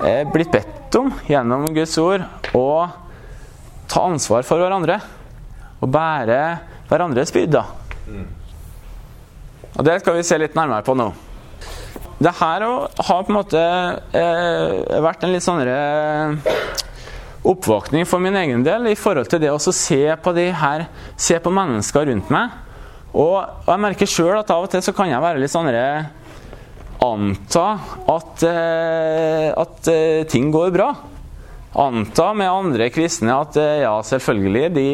Eh, 0.04 0.32
blitt 0.32 0.52
bedt 0.52 0.94
om 0.94 1.08
gjennom 1.24 1.70
Guds 1.72 1.94
ord 1.98 2.24
å 2.56 2.88
ta 3.88 4.02
ansvar 4.04 4.44
for 4.44 4.60
hverandre. 4.60 4.98
Og 5.80 5.88
bære 5.92 6.40
hverandres 6.90 7.32
byrder. 7.32 7.70
Og 9.76 9.84
det 9.84 10.00
skal 10.00 10.18
vi 10.18 10.24
se 10.24 10.38
litt 10.40 10.56
nærmere 10.56 10.84
på 10.84 10.96
nå. 10.96 11.10
Det 12.16 12.32
her 12.38 12.64
har 12.64 13.24
på 13.24 13.32
en 13.32 13.36
måte 13.36 13.60
eh, 13.60 15.00
vært 15.04 15.24
en 15.24 15.32
litt 15.34 15.44
sånn 15.44 15.64
oppvåkning 17.46 18.06
for 18.08 18.24
min 18.24 18.36
egen 18.40 18.64
del 18.66 18.88
i 18.90 18.96
forhold 18.98 19.28
til 19.30 19.42
det 19.42 19.52
å 19.52 19.60
se 19.60 20.00
på 20.16 20.32
de 20.36 20.48
her, 20.60 20.86
se 21.16 21.36
på 21.40 21.52
mennesker 21.52 22.08
rundt 22.08 22.32
meg. 22.32 22.56
Og, 23.16 23.36
og 23.40 23.68
jeg 23.72 23.80
merker 23.80 24.10
sjøl 24.10 24.36
at 24.36 24.52
av 24.52 24.66
og 24.66 24.72
til 24.72 24.82
så 24.84 24.92
kan 24.96 25.08
jeg 25.08 25.24
være 25.24 25.40
litt 25.40 25.52
sånn 25.52 25.72
anta 27.06 27.66
at, 28.12 28.42
eh, 28.46 29.50
at 29.52 29.90
eh, 29.92 30.24
ting 30.30 30.50
går 30.54 30.72
bra. 30.74 30.88
Anta 31.76 32.30
med 32.36 32.48
andre 32.48 32.88
kristne 32.92 33.34
at 33.36 33.58
eh, 33.60 33.82
ja, 33.84 33.92
selvfølgelig, 34.04 34.64
de 34.76 34.86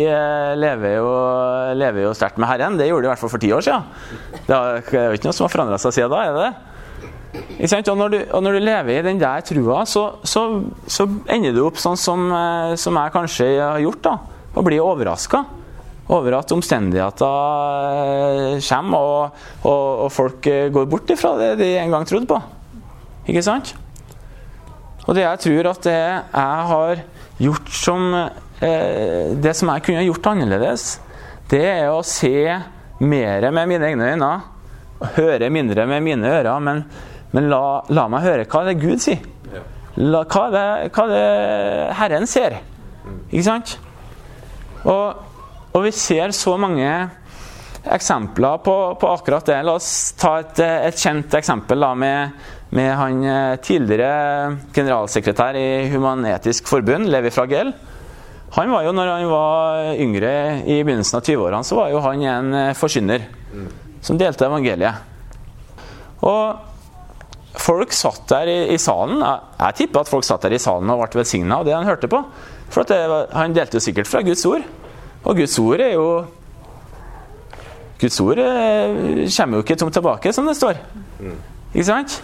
lever 0.59 0.99
jo, 0.99 1.13
lever 1.79 2.07
jo 2.09 2.13
sterkt 2.19 2.41
med 2.43 2.51
Herren. 2.51 2.79
Det 2.79 2.89
gjorde 2.91 3.07
de 3.07 3.11
i 3.11 3.13
hvert 3.13 3.23
fall 3.23 3.33
for 3.33 3.43
ti 3.43 3.53
år 3.55 3.65
siden. 3.65 3.89
Det 4.49 4.59
er 4.59 5.09
jo 5.09 5.17
ikke 5.19 5.31
noe 5.31 5.39
som 5.39 5.47
har 5.47 5.57
forandra 5.57 5.81
seg 5.83 5.99
siden 5.99 6.15
da, 6.15 6.27
er 6.27 6.37
det 6.37 6.45
det? 6.51 6.55
Og 7.89 7.97
når, 7.97 8.13
du, 8.13 8.19
og 8.37 8.43
når, 8.45 8.59
du, 8.59 8.65
lever 8.67 8.99
i 8.99 9.05
den 9.07 9.21
der 9.21 9.41
trua, 9.47 9.87
så, 9.89 10.03
så, 10.29 10.43
så 10.85 11.07
ender 11.33 11.55
du 11.57 11.63
opp 11.65 11.79
sånn 11.81 11.97
som, 11.97 12.27
som, 12.77 12.99
jeg 12.99 13.15
kanskje 13.15 13.47
har 13.57 13.81
gjort, 13.81 14.03
da, 14.05 14.43
og 14.53 14.67
blir 14.67 14.85
overraska 14.85 15.41
over 16.11 16.35
at 16.37 16.53
omstendigheter 16.53 18.57
eh, 18.57 18.63
kommer, 18.67 18.99
og, 18.99 19.31
og, 19.63 20.07
og, 20.07 20.13
folk 20.13 20.47
eh, 20.51 20.69
går 20.75 20.87
bort 20.91 21.11
ifra 21.15 21.37
det 21.39 21.53
de 21.63 21.69
en 21.79 21.95
gang 21.95 22.07
trodde 22.09 22.29
på. 22.31 22.39
Ikke 23.31 23.45
sant? 23.47 23.75
Og 25.07 25.15
det 25.17 25.25
jeg 25.25 25.43
tror 25.47 25.71
at 25.73 25.87
det 25.87 25.99
jeg 25.99 26.67
har 26.73 27.03
gjort 27.43 27.69
som 27.75 28.03
eh, 28.15 29.33
Det 29.43 29.55
som 29.59 29.71
jeg 29.73 29.83
kunne 29.87 30.05
gjort 30.07 30.29
annerledes, 30.31 30.83
det 31.51 31.65
er 31.67 31.89
å 31.91 32.03
se 32.07 32.35
mer 33.03 33.49
med 33.51 33.71
mine 33.71 33.89
egne 33.91 34.13
øyne. 34.15 34.33
Høre 35.17 35.51
mindre 35.51 35.87
med 35.91 36.05
mine 36.05 36.31
ører, 36.31 36.61
men, 36.63 36.85
men 37.35 37.49
la, 37.51 37.83
la, 37.91 38.07
meg 38.11 38.27
høre 38.27 38.47
hva 38.47 38.63
det 38.67 38.77
er 38.77 38.83
Gud 38.83 39.03
sier. 39.03 39.23
La, 39.99 40.23
hva, 40.25 40.45
det, 40.55 40.67
hva 40.95 41.07
det 41.11 41.25
Herren 41.99 42.29
ser. 42.31 42.61
Ikke 43.33 43.45
sant? 43.45 43.75
Og 44.89 45.32
og 45.73 45.85
vi 45.87 45.93
ser 45.97 46.33
så 46.37 46.57
mange 46.61 46.89
eksempler 47.83 48.59
på, 48.63 48.75
på 49.01 49.09
akkurat 49.09 49.47
det. 49.49 49.61
La 49.67 49.77
oss 49.79 50.13
ta 50.19 50.37
et, 50.43 50.61
et 50.61 50.99
kjent 50.99 51.35
eksempel 51.35 51.83
da, 51.83 51.93
med, 51.99 52.43
med, 52.77 52.91
han 52.99 53.23
eh, 53.27 53.55
tidligere 53.65 54.59
generalsekretær 54.75 55.59
i 55.59 55.69
Human-Etisk 55.93 56.69
Forbund, 56.71 57.11
Levi 57.11 57.33
Fragell. 57.35 57.73
Han 58.53 58.71
var 58.71 58.85
jo, 58.85 58.93
når 58.93 59.15
han 59.15 59.31
var 59.31 59.95
yngre 59.97 60.35
i 60.69 60.83
begynnelsen 60.85 61.19
av 61.19 61.25
20-årene, 61.25 61.65
så 61.65 61.79
var 61.79 61.89
jo 61.91 62.03
han 62.05 62.27
en 62.35 62.59
eh, 62.59 62.75
forkynner 62.77 63.25
som 64.05 64.21
delte 64.21 64.47
evangeliet. 64.47 65.09
Og 66.23 67.59
folk 67.59 67.97
satt 67.97 68.27
der 68.31 68.51
i, 68.51 68.59
i 68.75 68.79
salen. 68.81 69.25
Jeg, 69.25 69.79
tipper 69.81 70.05
at 70.05 70.13
folk 70.13 70.29
satt 70.29 70.45
der 70.47 70.55
i 70.55 70.63
salen 70.63 70.93
og 70.93 71.03
ble 71.03 71.23
velsigna 71.23 71.61
av 71.61 71.67
det 71.67 71.75
han 71.75 71.89
hørte 71.89 72.11
på. 72.13 72.21
For 72.73 72.87
det, 72.89 73.01
han 73.35 73.57
delte 73.57 73.81
jo 73.81 73.85
sikkert 73.85 74.11
fra 74.11 74.23
Guds 74.27 74.45
ord. 74.49 74.69
Og 75.23 75.37
Guds 75.39 75.59
ord 75.63 75.81
er 75.81 75.93
jo 75.95 76.07
Guds 78.03 78.19
ord 78.21 78.39
eh, 78.43 79.29
kommer 79.31 79.59
jo 79.61 79.63
ikke 79.63 79.77
tomt 79.79 79.95
tilbake, 79.95 80.33
som 80.35 80.49
det 80.49 80.57
står. 80.59 80.81
Mm. 81.21 81.37
Ikke 81.71 81.87
sant? 81.87 82.17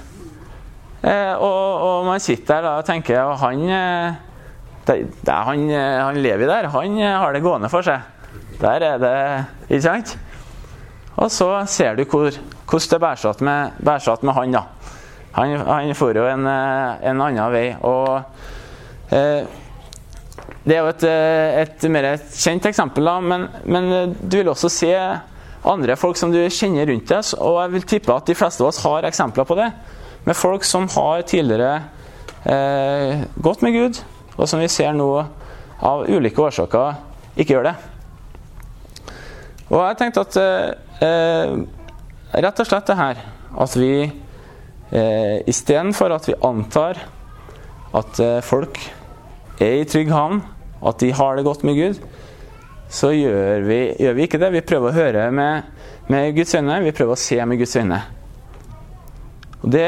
Eh, 1.06 1.34
og, 1.38 1.82
og, 1.84 2.06
man 2.08 2.20
sitter 2.20 2.56
der 2.56 2.64
da 2.66 2.72
og 2.80 2.88
tenker 2.88 3.20
at 3.22 3.38
han, 3.44 3.62
eh, 3.70 5.04
han, 5.28 5.68
han 5.70 6.18
lever 6.18 6.50
der. 6.50 6.70
Han 6.74 6.98
har 6.98 7.36
det 7.36 7.44
gående 7.44 7.70
for 7.70 7.86
seg. 7.86 8.02
Der 8.58 8.82
er 8.82 8.98
det 8.98 9.14
Ikke 9.68 9.82
sant? 9.84 10.18
Og 11.18 11.30
så 11.30 11.64
ser 11.66 11.94
du 11.94 12.04
hvor, 12.04 12.34
hvordan 12.70 12.90
det 12.90 13.00
bærer 13.00 13.22
seg 13.22 13.42
med, 13.42 13.70
med, 13.78 14.32
han. 14.34 14.52
da. 14.52 14.62
Han, 15.32 15.56
han 15.66 15.94
får 15.94 16.18
jo 16.18 16.26
en, 16.26 16.46
en, 16.46 17.22
annen 17.22 17.52
vei. 17.52 17.68
Og 17.82 19.14
eh, 19.14 19.46
Det 20.68 20.76
er 20.76 20.82
jo 20.82 20.90
et, 20.92 21.04
eh, 21.08 21.58
et, 21.62 21.84
mer 21.88 22.10
kjent 22.34 22.66
eksempel, 22.68 23.06
da, 23.08 23.14
men, 23.24 23.46
men, 23.64 23.86
eh, 23.94 24.10
du 24.20 24.36
vil 24.36 24.50
også 24.52 24.68
se 24.72 24.92
andre 25.68 25.96
folk 25.96 26.18
som 26.20 26.32
du 26.32 26.42
kjenner 26.52 26.90
rundt 26.90 27.08
deg. 27.08 27.30
Og 27.40 27.56
jeg 27.62 27.72
vil 27.72 27.86
tippe 27.94 28.16
at 28.16 28.28
de 28.28 28.36
fleste 28.36 28.64
av 28.64 28.68
oss 28.68 28.82
har 28.84 29.08
eksempler 29.08 29.48
på 29.48 29.56
det. 29.56 29.70
Med 30.28 30.36
folk 30.36 30.66
som 30.68 30.88
har 30.92 31.24
tidligere 31.28 31.78
eh, 32.44 33.24
gått 33.40 33.64
med 33.64 33.78
Gud, 33.78 34.02
og 34.36 34.44
som 34.50 34.60
vi 34.60 34.68
ser 34.68 34.92
nå 34.96 35.08
av 35.78 36.04
ulike 36.10 36.42
årsaker 36.42 36.98
ikke 37.38 37.56
gjør 37.56 37.70
det. 37.70 37.74
Og 39.68 39.80
jeg 39.82 39.98
tenkte 40.00 40.24
at 40.26 40.38
eh, 41.04 41.56
rett 42.44 42.60
og 42.60 42.68
slett 42.68 42.88
det 42.88 42.98
her 42.98 43.24
at 43.58 43.74
vi 43.76 43.92
eh, 44.04 45.36
istedenfor 45.48 46.12
at 46.12 46.28
vi 46.28 46.36
antar 46.44 47.00
at 47.96 48.20
eh, 48.20 48.38
folk 48.44 48.80
er 49.58 49.80
i 49.80 49.88
trygg 49.88 50.12
havn, 50.12 50.42
at 50.86 51.00
de 51.02 51.10
har 51.12 51.36
det 51.36 51.46
godt 51.46 51.64
med 51.66 51.78
Gud, 51.78 51.98
så 52.88 53.10
gjør 53.12 53.66
vi, 53.66 53.80
gjør 54.00 54.14
vi 54.16 54.24
ikke 54.24 54.40
det. 54.40 54.52
Vi 54.54 54.64
prøver 54.64 54.90
å 54.90 54.96
høre 54.96 55.26
med, 55.34 55.74
med, 56.08 56.30
Guds 56.36 56.54
øyne, 56.56 56.80
vi 56.86 56.94
prøver 56.96 57.16
å 57.16 57.20
se 57.20 57.38
med 57.44 57.60
Guds 57.60 57.76
øyne. 57.76 58.00
Og 59.58 59.68
Det 59.74 59.84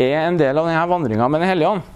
er 0.00 0.16
en 0.24 0.40
del 0.40 0.58
av 0.58 0.66
denne 0.66 0.88
vandringa 0.90 1.28
med 1.28 1.44
Den 1.44 1.52
hellige 1.52 1.76
ånd. 1.76 1.86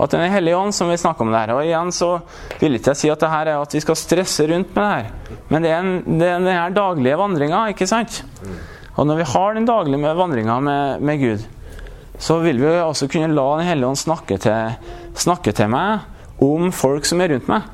At 0.00 0.10
Den 0.16 0.32
hellige 0.32 0.58
ånd, 0.58 0.74
som 0.74 0.90
vi 0.90 0.98
snakker 0.98 1.26
om 1.26 1.30
det 1.30 1.44
her. 1.44 1.54
Og 1.54 1.62
igjen 1.66 1.92
så 1.94 2.10
vil 2.58 2.78
ikke 2.78 2.94
jeg 2.94 3.02
si 3.02 3.12
at 3.12 3.22
det 3.22 3.30
her 3.30 3.52
er 3.52 3.62
at 3.62 3.74
vi 3.76 3.82
skal 3.84 3.98
stresse 4.00 4.48
rundt 4.50 4.74
med 4.74 4.82
det 4.82 4.92
her. 4.92 5.40
Men 5.52 5.62
det 5.62 5.72
er, 5.72 5.80
en, 5.80 6.18
det 6.18 6.28
er 6.28 6.38
denne 6.40 6.68
daglige 6.74 7.18
vandringa, 7.20 7.66
ikke 7.74 7.90
sant? 7.90 8.22
Og 8.96 9.06
når 9.08 9.22
vi 9.22 9.28
har 9.34 9.54
den 9.54 9.68
daglige 9.68 10.16
vandringa 10.18 10.58
med, 10.64 11.04
med, 11.04 11.20
Gud, 11.22 11.44
så 12.18 12.40
vil 12.42 12.58
vi 12.60 12.72
også 12.80 13.08
kunne 13.12 13.34
la 13.34 13.46
Den 13.60 13.68
hellige 13.68 13.92
ånd 13.92 14.00
snakke 14.00 14.40
til, 14.42 14.74
snakke 15.14 15.54
til 15.54 15.70
meg 15.72 16.08
om 16.42 16.72
folk 16.74 17.06
som 17.08 17.22
er 17.22 17.34
rundt 17.34 17.48
meg. 17.50 17.70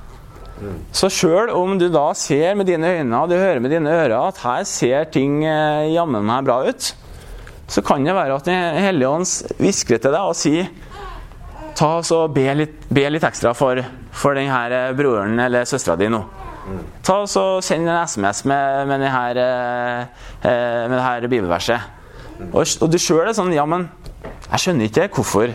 Så 0.94 1.10
sjøl 1.12 1.52
om 1.54 1.76
du 1.78 1.86
da 1.92 2.08
ser 2.18 2.56
med 2.58 2.66
dine 2.66 2.90
øyne 2.98 3.20
og 3.20 3.30
du 3.30 3.36
hører 3.38 3.60
med 3.62 3.70
dine 3.70 3.92
ører 3.94 4.16
at 4.18 4.40
her 4.42 4.64
ser 4.66 5.06
ting 5.14 5.44
eh, 5.46 5.92
jammen 5.94 6.26
meg 6.26 6.48
bra 6.48 6.58
ut, 6.66 6.88
så 7.68 7.84
kan 7.84 8.04
det 8.04 8.16
være 8.16 8.38
at 8.40 8.48
Den 8.48 8.82
hellige 8.82 9.08
ånd 9.08 9.28
hvisker 9.60 10.00
til 10.02 10.14
deg 10.14 10.18
og 10.18 10.36
sier 10.38 10.70
ta 11.78 11.92
og 12.00 12.34
be 12.34 12.46
litt, 12.58 12.88
be 12.90 13.04
litt 13.06 13.22
ekstra 13.22 13.52
for, 13.54 13.78
for 14.10 14.34
denne 14.38 14.58
eh, 14.74 14.90
broren 14.98 15.38
eller 15.46 15.68
søstera 15.68 15.98
di 16.00 16.10
nå. 16.10 16.24
Ta 17.06 17.22
og 17.22 17.62
Send 17.64 17.88
en 17.88 18.02
SMS 18.02 18.42
med, 18.44 18.88
med, 18.90 19.04
denne, 19.06 19.44
eh, 20.42 20.82
med 20.90 20.98
dette 20.98 21.30
bibelverset. 21.30 21.94
Og, 22.50 22.62
og 22.82 22.90
du 22.90 22.98
sjøl 23.00 23.28
er 23.28 23.34
sånn 23.34 23.54
Ja, 23.54 23.64
men 23.66 23.88
jeg 24.48 24.62
skjønner 24.62 24.90
ikke 24.90 25.08
hvorfor. 25.16 25.54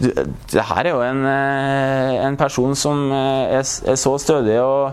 Det 0.00 0.64
her 0.68 0.86
er 0.86 0.90
jo 0.90 1.02
en, 1.04 1.24
eh, 1.26 2.26
en 2.26 2.36
person 2.36 2.74
som 2.78 3.10
er, 3.12 3.60
er, 3.60 3.94
så 3.94 4.16
stødig, 4.18 4.60
og, 4.60 4.92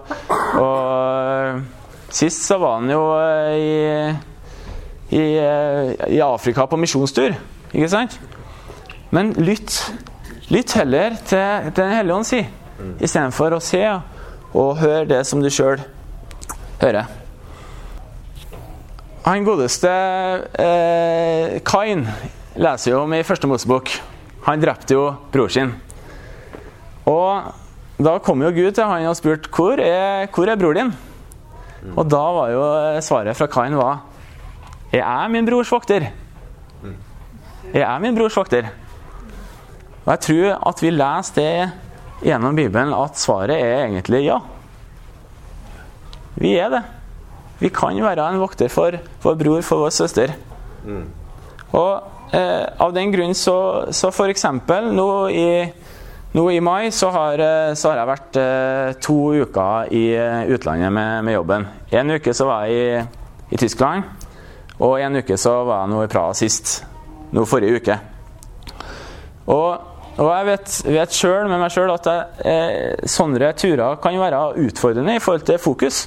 og 0.60 1.62
Sist 2.10 2.42
så 2.48 2.58
var 2.58 2.80
han 2.80 2.90
jo 2.90 3.04
i, 3.54 4.10
i, 5.14 5.24
i 6.10 6.20
Afrika 6.26 6.66
på 6.66 6.78
misjonstur, 6.82 7.36
ikke 7.70 7.90
sant? 7.90 8.20
Men 9.14 9.34
lytt 9.38 9.78
Lytt 10.50 10.74
heller 10.74 11.14
til 11.30 11.70
Den 11.78 11.92
hellige 11.94 12.16
ånd, 12.16 12.26
si, 12.26 12.40
istedenfor 12.98 13.54
å 13.54 13.62
se 13.62 13.84
og 14.50 14.80
høre 14.80 15.06
det 15.06 15.20
som 15.30 15.44
du 15.44 15.50
sjøl 15.54 15.78
hører. 16.82 17.06
Han 19.28 19.46
godeste 19.46 19.92
eh, 20.58 21.60
Kain 21.68 22.02
leser 22.58 22.96
jo 22.96 23.04
om 23.04 23.14
i 23.14 23.22
første 23.28 23.50
Mosebok. 23.52 23.92
Han 24.50 24.62
drepte 24.62 24.96
jo 24.96 25.04
bror 25.30 25.52
sin. 25.54 25.76
Og 27.06 27.52
da 28.02 28.16
kom 28.24 28.42
jo 28.42 28.50
Gud 28.56 28.74
til 28.74 28.88
han 28.88 29.06
og 29.06 29.18
spurte 29.20 29.52
hvor 29.54 29.78
er, 29.84 30.26
hvor 30.34 30.50
er 30.50 30.58
bror 30.58 30.78
din? 30.78 30.90
Og 31.94 32.08
da 32.10 32.22
var 32.36 32.50
jo 32.52 32.64
svaret 33.06 33.38
fra 33.38 33.48
Kain 33.48 33.78
var 33.78 34.02
Er 34.92 35.04
jeg 35.04 35.32
min 35.32 35.46
brors 35.46 35.70
vokter? 35.72 36.10
Er 37.70 37.84
jeg 37.84 38.02
min 38.02 38.18
brors 38.18 38.36
vokter? 38.36 38.72
Og 40.06 40.12
Jeg 40.16 40.20
tror 40.26 40.68
at 40.72 40.82
vi 40.82 40.90
leser 40.96 41.38
det 41.38 42.26
gjennom 42.26 42.58
Bibelen 42.58 42.96
at 42.98 43.22
svaret 43.22 43.54
er 43.54 43.86
egentlig 43.86 44.26
ja. 44.26 44.40
Vi 46.40 46.56
er 46.58 46.74
det. 46.74 46.84
Vi 47.60 47.70
kan 47.70 48.02
være 48.02 48.26
en 48.32 48.42
vokter 48.42 48.72
for 48.72 48.98
vår 49.22 49.38
bror, 49.38 49.62
for 49.62 49.86
vår 49.86 49.94
søster. 49.94 50.34
Mm. 50.88 51.06
Og 51.78 52.36
eh, 52.36 52.66
av 52.82 52.94
den 52.96 53.12
grunn 53.14 53.36
så, 53.38 53.58
så 53.94 54.10
f.eks. 54.10 54.46
Nå, 54.94 55.10
nå 56.38 56.46
i 56.52 56.62
mai 56.62 56.92
så 56.96 57.12
har, 57.14 57.44
eh, 57.44 57.74
så 57.78 57.92
har 57.92 58.02
jeg 58.02 58.12
vært 58.12 58.40
eh, 58.42 58.94
to 59.04 59.18
uker 59.44 59.94
i 59.94 60.06
eh, 60.18 60.54
utlandet 60.56 60.94
med, 60.94 61.26
med, 61.28 61.38
jobben. 61.38 61.68
En 61.92 62.16
uke 62.18 62.34
så 62.34 62.50
var 62.50 62.70
jeg 62.70 62.80
i, 62.80 63.04
i 63.56 63.62
Tyskland, 63.62 64.08
og 64.80 64.98
en 65.02 65.22
uke 65.22 65.38
så 65.38 65.60
var 65.68 65.84
jeg 65.84 65.94
nå 65.94 66.04
i 66.06 66.12
Praha 66.12 66.34
sist. 66.38 66.80
Nå 67.36 67.46
forrige 67.46 67.82
uke. 67.82 68.02
Og 69.50 69.90
og 70.20 70.28
jeg 70.34 70.48
vet, 70.50 70.74
vet 70.92 71.16
sjøl 71.16 71.48
med 71.48 71.62
meg 71.62 71.72
sjøl 71.72 71.92
at 71.94 72.08
jeg, 72.10 72.48
eh, 72.52 73.06
sånne 73.08 73.54
turer 73.56 74.00
kan 74.04 74.18
være 74.20 74.42
utfordrende 74.66 75.16
i 75.16 75.22
forhold 75.24 75.46
til 75.48 75.62
fokus. 75.64 76.02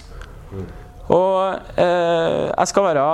Og 1.09 1.55
eh, 1.81 2.51
jeg 2.51 2.68
skal 2.68 2.85
være 2.90 3.07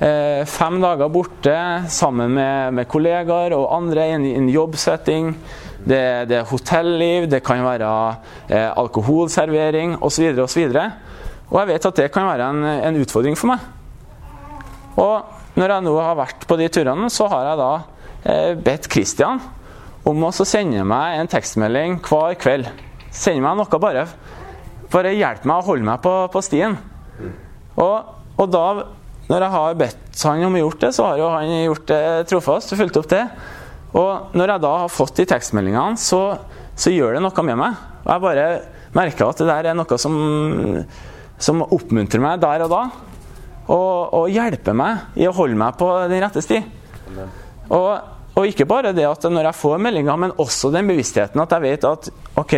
eh, 0.00 0.44
fem 0.48 0.80
dager 0.82 1.10
borte 1.12 1.56
sammen 1.92 2.32
med, 2.36 2.74
med 2.76 2.88
kollegaer 2.90 3.54
og 3.56 3.68
andre 3.76 4.06
i 4.08 4.14
en, 4.16 4.26
en 4.42 4.48
jobbsetting. 4.52 5.34
Det, 5.80 6.02
det, 6.28 6.40
er 6.40 6.48
hotelliv, 6.50 7.28
det 7.30 7.42
kan 7.44 7.62
være 7.64 7.90
eh, 8.48 8.68
alkoholservering 8.68 9.98
osv. 10.04 10.32
osv. 10.44 10.66
Og 11.50 11.60
jeg 11.60 11.70
vet 11.72 11.88
at 11.90 12.02
det 12.02 12.10
kan 12.14 12.28
være 12.28 12.50
en, 12.52 12.66
en 12.90 13.00
utfordring 13.00 13.38
for 13.38 13.52
meg. 13.52 13.64
Og 15.00 15.56
når 15.58 15.74
jeg 15.74 15.86
nå 15.86 15.94
har 15.98 16.18
vært 16.18 16.44
på 16.48 16.58
de 16.60 16.68
turene, 16.72 17.08
så 17.12 17.26
har 17.30 17.48
jeg 17.48 17.60
da 17.60 17.72
eh, 18.24 18.52
bedt 18.60 18.90
Kristian 18.92 19.40
om 20.08 20.22
å 20.24 20.30
sende 20.32 20.84
meg 20.88 21.18
en 21.18 21.30
tekstmelding 21.30 21.98
hver 22.06 22.36
kveld. 22.40 22.70
Send 23.10 23.42
meg 23.42 23.58
noe, 23.58 23.80
bare. 23.82 24.06
Bare 24.90 25.14
hjelp 25.14 25.44
meg 25.46 25.60
å 25.60 25.66
holde 25.66 25.86
meg 25.86 26.00
på, 26.04 26.14
på 26.32 26.42
stien. 26.44 26.76
Og, 27.80 28.14
og, 28.36 28.46
da, 28.50 28.64
når 29.30 29.44
jeg 29.44 29.54
har 29.54 29.78
bedt 29.78 30.22
han 30.26 30.44
om 30.48 30.58
å 30.58 30.62
gjort 30.64 30.84
det, 30.84 30.92
så 30.96 31.06
har 31.06 31.20
jo 31.20 31.30
han 31.30 31.52
gjort 31.62 31.86
det 31.90 32.02
trofast 32.30 32.74
og 32.74 32.80
fulgt 32.82 32.98
opp 33.00 33.08
det. 33.12 33.22
Og 33.96 34.34
når 34.38 34.54
jeg 34.54 34.64
da 34.64 34.72
har 34.82 34.92
fått 34.92 35.20
de 35.20 35.26
tekstmeldingene, 35.30 35.98
så, 35.98 36.20
så 36.78 36.92
gjør 36.92 37.16
det 37.16 37.24
noe 37.24 37.46
med 37.46 37.60
meg. 37.62 37.80
Og 38.02 38.10
jeg 38.12 38.24
bare 38.26 38.46
merker 38.96 39.30
at 39.30 39.42
det 39.42 39.48
der 39.50 39.70
er 39.70 39.78
noe 39.78 39.98
som, 40.02 40.16
som 41.38 41.64
oppmuntrer 41.66 42.22
meg 42.22 42.42
der 42.42 42.66
og 42.66 42.74
da. 42.74 42.84
Og, 43.70 44.14
og 44.18 44.30
hjelper 44.34 44.74
meg 44.74 45.20
i 45.20 45.28
å 45.30 45.34
holde 45.36 45.58
meg 45.58 45.78
på 45.78 45.92
den 46.10 46.24
rette 46.24 46.42
sti. 46.44 46.64
Og 47.70 47.92
og 48.38 48.46
ikke 48.46 48.66
bare 48.68 48.94
det 48.94 49.04
at 49.08 49.26
når 49.26 49.50
jeg 49.50 49.58
får 49.58 49.80
meldinger, 49.82 50.16
men 50.20 50.36
også 50.40 50.70
den 50.72 50.88
bevisstheten 50.88 51.42
at 51.42 51.50
jeg 51.56 51.64
vet 51.64 51.86
at 51.88 52.08
OK, 52.38 52.54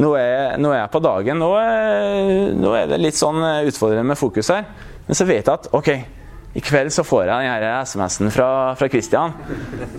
nå 0.00 0.12
er, 0.18 0.56
nå 0.60 0.72
er 0.72 0.82
jeg 0.82 0.92
på 0.92 1.02
dagen. 1.04 1.40
Nå 1.40 1.50
er, 1.60 2.54
nå 2.56 2.72
er, 2.76 2.88
det 2.90 3.00
litt 3.00 3.18
sånn 3.18 3.38
utfordrende 3.68 4.10
med 4.10 4.20
fokus 4.20 4.50
her. 4.52 4.66
Men 5.06 5.18
så 5.18 5.26
vet 5.28 5.46
jeg 5.46 5.52
at 5.52 5.68
OK, 5.76 5.90
i 6.56 6.62
kveld 6.64 6.88
så 6.94 7.04
får 7.04 7.26
jeg 7.28 7.48
denne 7.52 7.72
SMS-en 7.84 8.32
fra, 8.32 8.48
fra 8.78 8.88
Christian. 8.88 9.34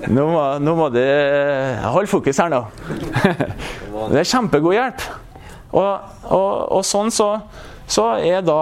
Nå 0.09 0.25
må, 0.31 0.43
nå 0.63 0.73
må 0.79 0.87
du 0.89 1.01
holde 1.85 2.09
fokus 2.09 2.41
her 2.41 2.49
nå. 2.49 2.63
det 4.11 4.23
er 4.23 4.29
kjempegod 4.31 4.73
hjelp. 4.73 5.05
Og, 5.77 6.13
og, 6.31 6.51
og 6.79 6.85
sånn 6.87 7.11
så, 7.13 7.29
så, 7.85 8.07
er 8.23 8.41
da 8.45 8.57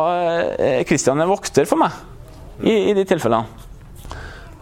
Kristian 0.90 1.22
en 1.22 1.32
vokter 1.32 1.68
for 1.70 1.80
meg 1.80 1.96
i, 2.66 2.92
i 2.92 2.96
de 2.98 3.06
tilfellene. 3.08 3.64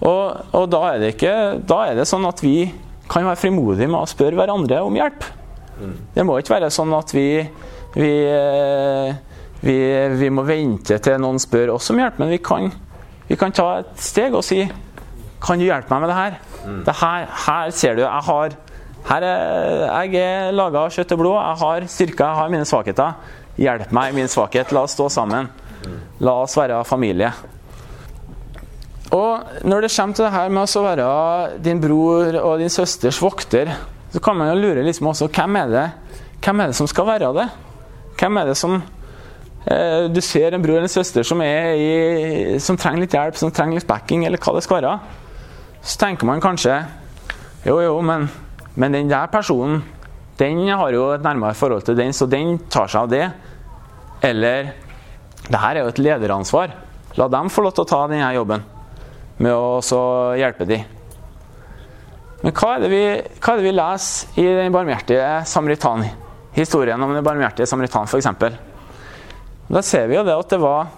Og, 0.04 0.54
og 0.54 0.68
da, 0.70 0.82
er 0.92 1.10
ikke, 1.10 1.34
da, 1.64 1.86
er 1.88 1.98
det 1.98 2.08
sånn 2.10 2.28
at 2.28 2.42
vi 2.44 2.68
kan 3.10 3.26
være 3.26 3.40
frimodige 3.40 3.88
med 3.90 4.02
å 4.02 4.10
spørre 4.10 4.38
hverandre 4.38 4.82
om 4.84 4.98
hjelp. 5.00 5.26
Mm. 5.80 5.94
Det 6.14 6.26
må 6.28 6.38
ikke 6.38 6.58
være 6.58 6.72
sånn 6.74 6.94
at 6.94 7.14
vi, 7.16 7.28
vi, 7.96 8.12
eh, 8.28 9.16
vi, 9.64 9.78
vi 10.20 10.30
må 10.34 10.44
vente 10.48 10.98
til 11.04 11.22
noen 11.24 11.40
spør 11.42 11.76
oss 11.78 11.92
om 11.94 12.02
hjelp, 12.02 12.20
men 12.20 12.34
vi 12.34 12.42
kan, 12.44 12.68
vi 13.30 13.38
kan 13.40 13.56
ta 13.56 13.70
et 13.82 13.94
steg 14.04 14.36
og 14.36 14.44
si 14.46 14.66
Kan 15.44 15.60
du 15.60 15.66
hjelpe 15.66 15.92
meg 15.92 16.06
med 16.06 16.12
det 16.12 16.16
her? 16.16 16.36
Mm. 16.64 16.84
Det 16.88 16.94
her, 17.02 17.26
her 17.46 17.72
ser 17.76 17.98
du, 17.98 18.06
jeg 18.06 18.28
har 18.28 18.54
her 19.04 19.24
er, 19.28 19.82
jeg 20.06 20.22
er 20.22 20.54
laga 20.56 20.86
av 20.86 20.94
kjøtt 20.96 21.12
og 21.12 21.20
blod. 21.20 21.36
Jeg 21.36 21.60
har 21.60 21.88
styrker, 21.92 22.24
jeg 22.24 22.40
har 22.40 22.52
mine 22.54 22.68
svakheter. 22.68 23.18
Hjelp 23.60 23.92
meg 23.96 24.14
i 24.14 24.16
min 24.16 24.32
svakhet. 24.32 24.72
La 24.72 24.86
oss 24.88 24.96
stå 24.96 25.10
sammen. 25.12 25.50
Mm. 25.84 25.98
La 26.24 26.38
oss 26.46 26.56
være 26.56 26.80
familie. 26.88 27.34
Og 29.14 29.66
når 29.68 29.84
det 29.84 29.92
kommer 29.94 30.18
til 30.18 30.26
det 30.26 30.34
her 30.34 30.54
med 30.56 30.64
å 30.64 30.86
være 30.88 31.10
din 31.62 31.82
bror 31.84 32.40
og 32.40 32.64
din 32.64 32.72
søsters 32.72 33.20
vokter, 33.22 33.76
så 34.14 34.22
kan 34.24 34.40
man 34.40 34.54
jo 34.54 34.62
lure 34.62 34.86
liksom 34.86 35.12
også 35.12 35.28
hvem 35.34 35.60
er 35.60 35.70
det, 35.74 35.86
hvem 36.44 36.64
er 36.64 36.72
det 36.72 36.78
som 36.78 36.90
skal 36.90 37.08
være 37.12 37.34
det? 37.36 37.46
Hvem 38.18 38.40
er 38.40 38.50
det 38.50 38.58
som 38.58 38.80
du 39.64 40.20
ser 40.22 40.52
en 40.52 40.62
bror 40.64 40.76
eller 40.76 40.90
en 40.90 40.92
søster 40.92 41.24
som, 41.24 41.40
i, 41.42 42.58
som, 42.60 42.76
trenger 42.76 43.06
litt 43.06 43.14
hjelp, 43.16 43.38
som 43.40 43.52
trenger 43.54 43.80
litt 43.80 43.88
backing, 43.88 44.26
eller 44.28 44.42
hva 44.44 44.58
det 44.58 44.64
skal 44.66 44.82
være. 44.82 44.98
Så 45.84 46.00
tenker 46.02 46.28
man 46.28 46.44
kanskje 46.44 46.82
jo, 47.64 47.78
jo, 47.80 47.94
men, 48.04 48.28
men 48.76 48.96
den 48.96 49.12
der 49.12 49.30
personen 49.32 49.82
den 50.40 50.66
har 50.68 50.92
jo 50.92 51.12
et 51.14 51.24
nærmere 51.24 51.56
forhold 51.56 51.86
til 51.88 51.96
den, 51.96 52.12
så 52.14 52.26
den 52.28 52.58
tar 52.72 52.90
seg 52.92 53.06
av 53.06 53.12
det. 53.12 53.28
Eller 54.26 54.74
det 55.46 55.60
her 55.62 55.78
er 55.78 55.86
jo 55.86 55.92
et 55.94 56.02
lederansvar. 56.02 56.74
La 57.20 57.30
dem 57.30 57.52
få 57.54 57.64
lov 57.64 57.76
til 57.78 57.86
å 57.86 57.92
ta 57.92 58.02
denne 58.10 58.34
jobben 58.34 58.66
med 59.44 59.54
å 59.54 60.02
hjelpe 60.40 60.68
dem. 60.68 60.84
Men 62.44 62.56
hva 62.58 62.74
er, 62.76 62.84
det 62.84 62.92
vi, 62.92 63.04
hva 63.40 63.56
det 63.56 63.64
vi 63.64 63.72
leser 63.72 64.42
i 64.42 64.48
den 64.60 64.74
barmhjertige 64.74 65.28
samaritan? 65.48 66.04
Historien 66.58 67.02
om 67.02 67.14
den 67.16 67.24
barmhjertige 67.26 67.70
samaritan, 67.70 68.10
f.eks. 68.10 68.28
Da 69.74 69.82
ser 69.82 70.06
vi 70.10 70.20
jo 70.20 70.26
det 70.26 70.36
at 70.38 70.52
det 70.54 70.60
var 70.62 70.92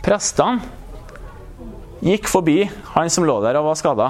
prestene 0.00 0.60
gikk 2.00 2.30
forbi 2.32 2.62
han 2.94 3.10
som 3.12 3.26
lå 3.28 3.34
der 3.44 3.58
og 3.60 3.66
var 3.68 3.76
skada. 3.76 4.06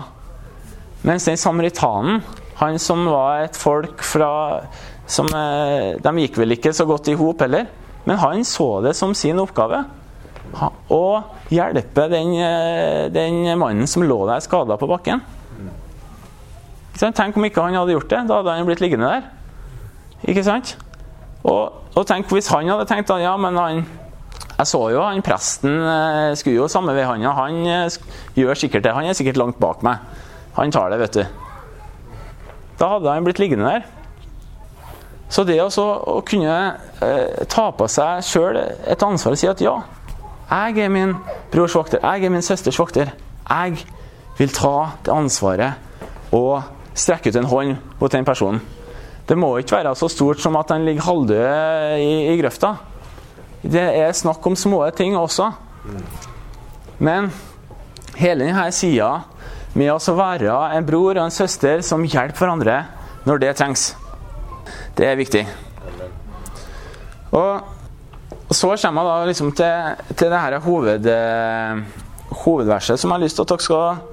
Mens 1.02 1.26
den 1.26 1.40
samaritanen, 1.40 2.20
han 2.60 2.78
som 2.78 3.02
var 3.10 3.46
et 3.48 3.56
folk 3.58 4.04
fra 4.06 4.60
som, 5.10 5.26
eh, 5.26 5.96
De 5.98 6.10
gikk 6.22 6.36
vel 6.38 6.54
ikke 6.54 6.72
så 6.72 6.86
godt 6.86 7.08
i 7.08 7.16
hop 7.18 7.40
heller, 7.40 7.66
men 8.06 8.16
han 8.16 8.44
så 8.44 8.80
det 8.84 8.94
som 8.94 9.14
sin 9.14 9.40
oppgave 9.40 9.84
å 10.90 11.24
hjelpe 11.50 12.08
den, 12.10 12.34
eh, 12.34 13.08
den 13.08 13.58
mannen 13.58 13.88
som 13.88 14.02
lå 14.02 14.26
der 14.26 14.40
skada 14.40 14.76
på 14.76 14.86
bakken. 14.86 15.20
Tenk 17.00 17.36
om 17.36 17.44
ikke 17.44 17.62
han 17.62 17.74
hadde 17.74 17.94
gjort 17.96 18.08
det. 18.08 18.26
Da 18.28 18.36
hadde 18.36 18.56
han 18.56 18.66
blitt 18.66 18.80
liggende 18.80 19.08
der. 19.08 19.22
Ikke 20.28 20.44
sant? 20.44 20.76
Og, 21.44 21.72
og 21.96 22.06
tenk 22.08 22.28
hvis 22.32 22.50
han 22.52 22.68
hadde 22.68 22.88
tenkt 22.88 23.10
at 23.12 23.22
ja, 23.22 23.32
men 23.40 23.56
han 23.56 23.84
Jeg 24.58 24.68
så 24.68 24.80
jo 24.92 25.00
han 25.00 25.22
presten 25.24 25.72
eh, 25.72 26.34
skulle 26.36 26.58
jo 26.58 26.66
samme 26.68 26.92
vei, 26.92 27.06
han. 27.08 27.24
Han 27.24 27.62
eh, 27.64 28.00
gjør 28.36 28.58
sikkert 28.60 28.84
det. 28.84 28.92
Han 28.92 29.08
er 29.08 29.16
sikkert 29.16 29.40
langt 29.40 29.60
bak 29.60 29.80
meg. 29.86 30.02
Han 30.58 30.72
tar 30.74 30.92
det, 30.92 30.98
vet 31.00 31.16
du. 31.16 31.22
Da 32.80 32.90
hadde 32.94 33.14
han 33.14 33.24
blitt 33.24 33.40
liggende 33.40 33.70
der. 33.70 33.86
Så 35.30 35.46
det 35.48 35.56
også, 35.62 35.86
å 36.10 36.20
kunne 36.26 36.56
eh, 37.00 37.40
ta 37.48 37.70
på 37.72 37.88
seg 37.88 38.20
sjøl 38.26 38.58
et 38.60 39.06
ansvar 39.06 39.36
og 39.36 39.40
si 39.40 39.48
at 39.48 39.62
ja, 39.64 39.78
jeg 40.50 40.82
er 40.82 40.90
min 40.90 41.14
brors 41.52 41.76
vokter, 41.78 42.02
jeg 42.02 42.26
er 42.26 42.32
min 42.34 42.42
søsters 42.42 42.78
vokter. 42.80 43.12
Jeg 43.46 43.84
vil 44.36 44.52
ta 44.52 44.90
det 45.06 45.14
ansvaret 45.14 46.34
og 46.34 46.66
strekke 46.98 47.30
ut 47.30 47.38
en 47.38 47.48
hånd 47.48 47.76
mot 48.00 48.12
den 48.12 48.26
personen. 48.26 48.60
Det 49.30 49.36
må 49.38 49.52
ikke 49.60 49.76
være 49.78 49.92
så 49.94 50.08
stort 50.10 50.40
som 50.42 50.56
at 50.58 50.72
han 50.74 50.82
ligger 50.82 51.06
halvdød 51.06 52.00
i, 52.02 52.14
i 52.32 52.38
grøfta. 52.40 52.72
Det 53.62 53.82
er 54.00 54.16
snakk 54.16 54.46
om 54.46 54.56
små 54.58 54.82
ting 54.96 55.14
også. 55.14 55.52
Men 56.98 57.30
hele 58.18 58.48
denne 58.48 58.66
sida 58.74 59.12
med 59.78 59.92
å 59.94 60.16
være 60.18 60.56
en 60.74 60.88
bror 60.88 61.14
og 61.14 61.22
en 61.22 61.34
søster 61.34 61.84
som 61.86 62.02
hjelper 62.02 62.42
hverandre 62.42 62.80
når 63.22 63.42
det 63.44 63.54
trengs, 63.60 63.92
det 64.98 65.06
er 65.06 65.18
viktig. 65.20 65.44
Og 67.30 68.50
så 68.50 68.74
kommer 68.82 69.06
jeg 69.06 69.10
da 69.12 69.30
liksom 69.30 69.54
til, 69.54 70.06
til 70.10 70.32
det 70.32 70.42
her 70.42 70.58
hoved, 70.64 71.06
hovedverset 72.42 72.98
som 72.98 73.12
jeg 73.12 73.20
har 73.20 73.28
lyst 73.28 73.38
til 73.38 73.46
at 73.46 73.54
dere 73.54 73.68
skal 73.68 73.84
Eh, 73.92 74.09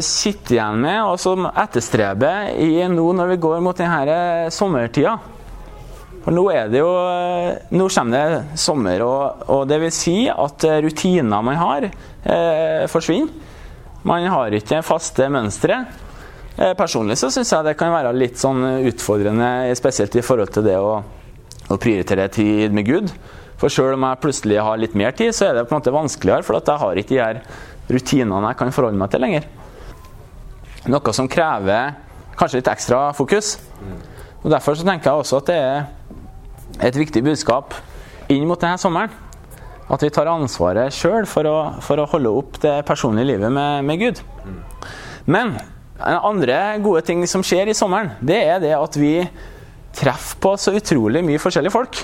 sitter 0.00 0.56
igjen 0.56 0.80
med, 0.80 1.00
og 1.04 1.18
som 1.20 1.48
etterstreber 1.50 2.54
nå 2.92 3.06
når 3.18 3.34
vi 3.34 3.40
går 3.42 3.62
mot 3.64 3.76
denne 3.76 4.02
eh, 4.08 4.50
sommertida. 4.54 5.18
For 6.24 6.32
nå 6.32 6.44
er 6.54 6.70
det 6.72 6.80
jo 6.80 6.88
eh, 6.88 7.50
Nå 7.76 7.88
kommer 7.92 8.32
det 8.32 8.60
sommer, 8.60 9.04
og, 9.04 9.44
og 9.52 9.66
det 9.68 9.80
vil 9.82 9.92
si 9.92 10.16
at 10.30 10.64
rutiner 10.84 11.44
man 11.44 11.60
har, 11.60 11.90
eh, 12.24 12.86
forsvinner. 12.88 13.52
Man 14.04 14.26
har 14.28 14.52
ikke 14.52 14.82
faste 14.84 15.28
mønstre. 15.32 15.78
Eh, 16.56 16.74
personlig 16.78 17.16
så 17.18 17.30
syns 17.32 17.50
jeg 17.50 17.66
det 17.66 17.76
kan 17.80 17.92
være 17.92 18.12
litt 18.16 18.36
sånn 18.38 18.62
utfordrende, 18.86 19.72
spesielt 19.78 20.14
i 20.20 20.24
forhold 20.24 20.52
til 20.54 20.66
det 20.66 20.76
å, 20.76 20.98
å 21.72 21.78
prioritere 21.80 22.28
tid 22.32 22.74
med 22.76 22.86
Gud. 22.86 23.12
For 23.58 23.72
sjøl 23.72 23.96
om 23.96 24.04
jeg 24.06 24.20
plutselig 24.22 24.60
har 24.60 24.80
litt 24.80 24.96
mer 24.98 25.16
tid, 25.16 25.32
så 25.34 25.48
er 25.48 25.56
det 25.56 25.66
på 25.66 25.74
en 25.74 25.80
måte 25.80 25.94
vanskeligere, 25.94 26.44
for 26.46 26.60
jeg 26.60 26.82
har 26.84 27.00
ikke 27.00 27.14
de 27.14 27.22
her 27.22 27.40
rutinene 27.90 28.50
jeg 28.52 28.60
kan 28.60 28.74
forholde 28.76 29.00
meg 29.00 29.12
til 29.12 29.24
lenger. 29.24 29.48
Noe 30.90 31.12
som 31.16 31.28
krever 31.30 31.94
kanskje 32.36 32.60
litt 32.60 32.68
ekstra 32.68 33.08
fokus. 33.16 33.56
Og 34.42 34.50
Derfor 34.52 34.76
så 34.76 34.84
tenker 34.84 35.10
jeg 35.10 35.22
også 35.22 35.40
at 35.40 35.50
det 35.50 35.58
er 35.60 36.88
et 36.90 36.98
viktig 36.98 37.22
budskap 37.24 37.76
inn 38.32 38.44
mot 38.48 38.60
denne 38.60 38.80
sommeren. 38.80 39.12
At 39.88 40.02
vi 40.04 40.10
tar 40.12 40.28
ansvaret 40.32 40.92
sjøl 40.96 41.28
for, 41.28 41.48
for, 41.84 42.00
å 42.00 42.08
holde 42.08 42.32
opp 42.32 42.58
det 42.62 42.78
personlige 42.88 43.34
livet 43.34 43.52
med, 43.52 43.84
med 43.84 44.00
Gud. 44.00 44.20
Men 45.24 45.54
andre 46.00 46.58
gode 46.84 47.04
ting 47.06 47.24
som 47.28 47.44
skjer 47.44 47.70
i 47.70 47.76
sommeren, 47.76 48.14
det 48.20 48.40
er 48.44 48.60
det 48.60 48.72
at 48.76 48.96
vi 49.00 49.18
treffer 49.94 50.40
på 50.42 50.56
så 50.60 50.74
utrolig 50.74 51.22
mye 51.24 51.40
forskjellige 51.40 51.72
folk 51.72 52.00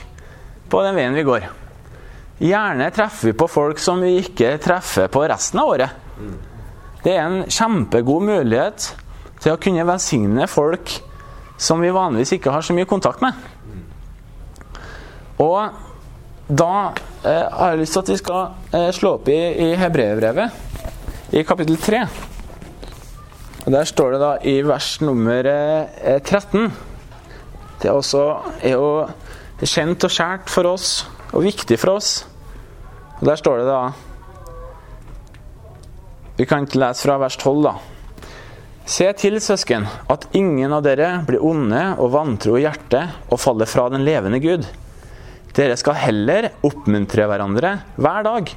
på 0.70 0.84
den 0.86 0.96
veien 0.96 1.16
vi 1.16 1.26
går. 1.26 1.48
Gjerne 2.40 2.86
treffer 2.96 3.28
vi 3.28 3.36
på 3.36 3.48
folk 3.50 3.80
som 3.82 4.00
vi 4.00 4.14
ikke 4.22 4.54
treffer 4.62 5.10
på 5.12 5.26
resten 5.28 5.60
av 5.60 5.74
året. 5.74 5.98
Det 7.04 7.14
er 7.16 7.22
en 7.24 7.44
kjempegod 7.48 8.26
mulighet 8.28 8.90
til 9.40 9.54
å 9.54 9.60
kunne 9.60 9.86
velsigne 9.88 10.48
folk 10.50 10.98
som 11.60 11.80
vi 11.80 11.92
vanligvis 11.92 12.34
ikke 12.36 12.52
har 12.52 12.64
så 12.64 12.76
mye 12.76 12.88
kontakt 12.88 13.22
med. 13.24 13.36
Og 15.40 15.72
da 16.50 16.72
eh, 17.24 17.46
har 17.46 17.72
jeg 17.72 17.80
lyst 17.80 17.96
til 17.96 18.02
at 18.02 18.12
vi 18.12 18.18
skal 18.20 18.76
eh, 18.76 18.90
slå 18.96 19.14
opp 19.16 19.28
i, 19.32 19.38
i 19.64 19.70
Hebreerbrevet, 19.80 20.60
i 21.36 21.44
kapittel 21.46 21.78
3. 21.80 22.02
Og 23.64 23.72
Der 23.72 23.88
står 23.88 24.12
det 24.12 24.20
da 24.20 24.30
i 24.48 24.56
vers 24.66 24.90
nummer 25.04 25.46
eh, 25.46 26.20
13 26.20 26.70
Det 27.80 27.88
er 27.88 27.96
også 27.96 28.24
er 28.60 28.76
jo 28.76 29.06
kjent 29.60 30.04
og 30.04 30.12
skjært 30.12 30.52
for 30.52 30.68
oss, 30.68 31.04
og 31.32 31.44
viktig 31.44 31.78
for 31.80 31.96
oss. 31.96 32.26
Og 33.20 33.26
Der 33.28 33.40
står 33.40 33.60
det 33.60 33.68
da 33.68 33.80
vi 36.40 36.46
kan 36.48 36.64
ikke 36.64 36.80
lese 36.80 37.04
fra 37.04 37.18
vers 37.20 37.34
12, 37.36 37.66
da. 37.66 37.74
Se 38.88 39.04
til, 39.20 39.34
søsken, 39.44 39.84
at 40.08 40.22
ingen 40.32 40.72
av 40.72 40.80
dere 40.86 41.18
blir 41.28 41.42
onde 41.44 41.82
og 42.00 42.14
vantro 42.14 42.54
i 42.56 42.62
hjertet 42.62 43.28
og 43.28 43.42
faller 43.42 43.68
fra 43.68 43.90
den 43.92 44.06
levende 44.06 44.40
Gud. 44.40 44.64
Dere 45.52 45.76
skal 45.76 45.98
heller 46.00 46.48
oppmuntre 46.64 47.26
hverandre 47.28 47.74
hver 48.00 48.24
dag, 48.24 48.52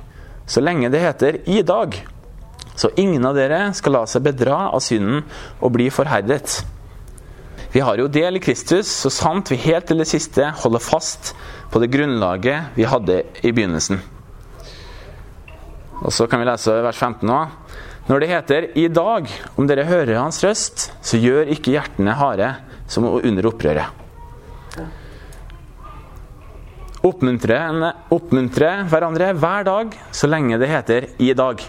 så 0.47 0.63
lenge 0.63 0.93
det 0.93 1.01
heter 1.03 1.41
i 1.43 1.59
dag. 1.59 1.97
Så 2.79 2.93
ingen 2.95 3.27
av 3.27 3.35
dere 3.35 3.65
skal 3.75 3.97
la 3.97 4.05
seg 4.07 4.23
bedra 4.29 4.69
av 4.69 4.79
synden 4.85 5.25
og 5.59 5.73
bli 5.75 5.89
forherdet. 5.91 6.61
Vi 7.75 7.83
har 7.83 7.99
jo 7.99 8.07
del 8.07 8.39
i 8.39 8.43
Kristus, 8.47 8.87
så 8.87 9.11
sant 9.11 9.51
vi 9.51 9.59
helt 9.59 9.91
til 9.91 9.99
det 9.99 10.07
siste 10.07 10.53
holder 10.63 10.87
fast 10.87 11.33
på 11.73 11.83
det 11.83 11.91
grunnlaget 11.91 12.79
vi 12.79 12.87
hadde 12.87 13.25
i 13.43 13.51
begynnelsen. 13.51 13.99
Og 16.03 16.13
Så 16.13 16.27
kan 16.27 16.39
vi 16.39 16.47
lese 16.47 16.79
vers 16.83 16.97
15 16.97 17.27
nå. 17.27 17.41
Når 18.03 18.19
det 18.19 18.27
heter 18.27 18.65
'I 18.75 18.87
dag, 18.91 19.29
om 19.55 19.67
dere 19.67 19.85
hører 19.87 20.19
hans 20.19 20.43
røst, 20.43 20.91
så 21.01 21.17
gjør 21.17 21.47
ikke 21.55 21.71
hjertene 21.71 22.11
harde 22.19 22.49
som 22.87 23.05
under 23.05 23.47
opprøret'. 23.47 23.87
Oppmuntre, 27.03 27.93
oppmuntre 28.11 28.71
hverandre 28.91 29.33
hver 29.35 29.63
dag 29.63 29.95
så 30.11 30.27
lenge 30.27 30.59
det 30.59 30.67
heter 30.67 31.07
'i 31.19 31.33
dag'. 31.33 31.63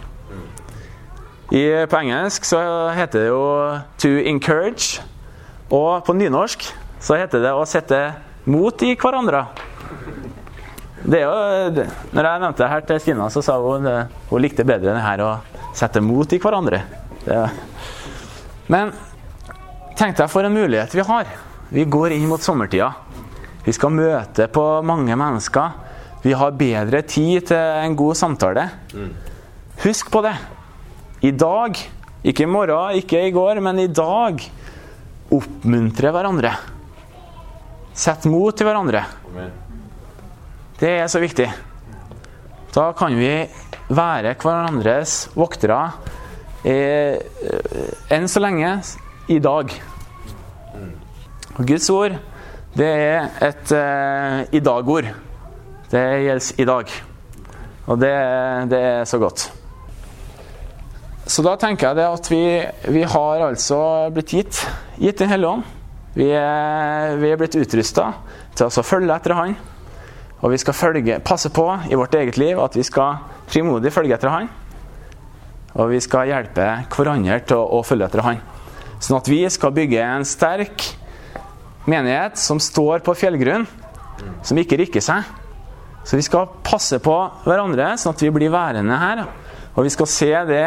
I, 1.53 1.87
på 1.87 1.97
engelsk 2.03 2.45
så 2.45 2.91
heter 2.91 3.19
det 3.21 3.29
jo 3.29 3.79
'to 3.99 4.09
encourage', 4.27 5.03
og 5.71 6.05
på 6.05 6.13
nynorsk 6.13 6.67
så 6.99 7.15
heter 7.15 7.43
det 7.43 7.53
å 7.55 7.65
sette 7.65 8.15
mot 8.45 8.83
i 8.83 8.97
hverandre. 8.97 9.47
Det 11.05 11.21
er 11.21 11.27
jo, 11.29 11.85
når 12.17 12.27
jeg 12.27 12.41
nevnte 12.41 12.63
det 12.63 12.71
her 12.71 12.85
til 12.89 13.01
Stina, 13.03 13.27
så 13.29 13.43
sa 13.45 13.59
hun 13.61 13.85
at 13.91 14.13
hun 14.31 14.41
likte 14.41 14.65
bedre 14.65 14.95
det 14.95 15.05
her 15.05 15.21
å 15.21 15.33
sette 15.77 16.01
mot 16.01 16.31
i 16.33 16.39
hverandre. 16.41 16.81
Det. 17.27 17.41
Men 18.73 18.93
tenk 19.99 20.17
deg 20.17 20.31
for 20.33 20.47
en 20.47 20.55
mulighet 20.55 20.95
vi 20.97 21.05
har. 21.05 21.29
Vi 21.75 21.85
går 21.85 22.15
inn 22.17 22.25
mot 22.31 22.41
sommertida. 22.41 22.93
Vi 23.65 23.73
skal 23.77 23.93
møte 23.93 24.47
på 24.53 24.65
mange 24.85 25.17
mennesker. 25.17 25.77
Vi 26.25 26.33
har 26.33 26.57
bedre 26.57 27.03
tid 27.05 27.51
til 27.51 27.61
en 27.85 27.97
god 28.01 28.17
samtale. 28.17 28.65
Husk 29.85 30.09
på 30.13 30.23
det. 30.25 30.35
I 31.25 31.33
dag, 31.37 31.77
ikke 32.25 32.47
i 32.47 32.49
morgen, 32.49 32.97
ikke 33.01 33.27
i 33.27 33.33
går, 33.35 33.61
men 33.65 33.83
i 33.83 33.91
dag 33.93 34.41
oppmuntre 35.33 36.13
hverandre. 36.17 36.55
Sett 37.93 38.25
mot 38.29 38.57
til 38.57 38.69
hverandre. 38.69 39.05
Det 40.81 40.91
er 40.91 41.07
så 41.07 41.21
viktig. 41.23 41.47
Da 42.75 42.89
kan 42.99 43.15
vi 43.15 43.31
være 43.95 44.35
hverandres 44.43 45.29
voktere 45.39 45.79
eh, 46.67 47.21
enn 48.11 48.27
så 48.31 48.43
lenge 48.43 48.73
i 49.31 49.39
dag. 49.39 49.71
Og 51.55 51.67
Guds 51.69 51.87
ord, 51.95 52.17
det 52.75 52.89
er 52.91 53.29
et 53.47 53.75
eh, 53.77 54.41
i 54.59 54.63
dag-ord. 54.65 55.13
Det 55.93 56.03
gjelder 56.25 56.63
i 56.65 56.67
dag. 56.67 56.95
Og 57.87 58.01
det, 58.01 58.15
det 58.73 58.81
er 58.89 59.05
så 59.07 59.21
godt. 59.23 59.45
Så 61.25 61.45
da 61.47 61.55
tenker 61.61 61.93
jeg 61.93 62.01
det 62.01 62.09
at 62.09 62.31
vi, 62.33 62.43
vi 62.97 63.05
har 63.15 63.45
altså 63.47 63.79
blitt 64.13 64.35
gitt, 64.35 64.59
gitt 64.99 65.23
Den 65.23 65.31
hellige 65.31 65.55
ånd. 65.55 65.71
Vi 66.15 66.27
er, 66.35 67.15
vi 67.23 67.31
er 67.31 67.39
blitt 67.39 67.57
utrusta 67.59 68.11
til 68.55 68.67
å 68.67 68.85
følge 68.87 69.15
etter 69.15 69.39
Han. 69.39 69.55
Og 70.45 70.53
vi 70.53 70.61
skal 70.61 70.77
følge, 70.77 71.21
passe 71.25 71.49
på 71.49 71.65
i 71.89 71.97
vårt 71.97 72.15
eget 72.19 72.37
liv 72.37 72.59
at 72.61 72.77
vi 72.77 72.85
skal 72.85 73.23
frimodig 73.49 73.93
følge 73.95 74.17
etter 74.17 74.29
Han. 74.29 74.51
Og 75.75 75.89
vi 75.95 76.01
skal 76.05 76.29
hjelpe 76.29 76.67
hverandre 76.93 77.39
til 77.49 77.63
å, 77.63 77.81
å 77.81 77.87
følge 77.87 78.11
etter 78.11 78.23
Han. 78.27 78.43
Sånn 79.01 79.17
at 79.19 79.31
vi 79.31 79.41
skal 79.53 79.73
bygge 79.75 80.05
en 80.05 80.27
sterk 80.29 80.85
menighet 81.89 82.37
som 82.41 82.61
står 82.61 83.01
på 83.05 83.17
fjellgrunn, 83.17 83.65
som 84.45 84.61
ikke 84.61 84.79
rikker 84.81 85.05
seg. 85.05 85.25
Så 86.05 86.21
vi 86.21 86.25
skal 86.27 86.53
passe 86.65 87.01
på 87.01 87.17
hverandre, 87.47 87.95
sånn 88.01 88.13
at 88.13 88.25
vi 88.25 88.33
blir 88.33 88.53
værende 88.53 89.01
her. 89.01 89.25
Og 89.75 89.89
vi 89.89 89.93
skal 89.93 90.09
se 90.13 90.31
det 90.49 90.67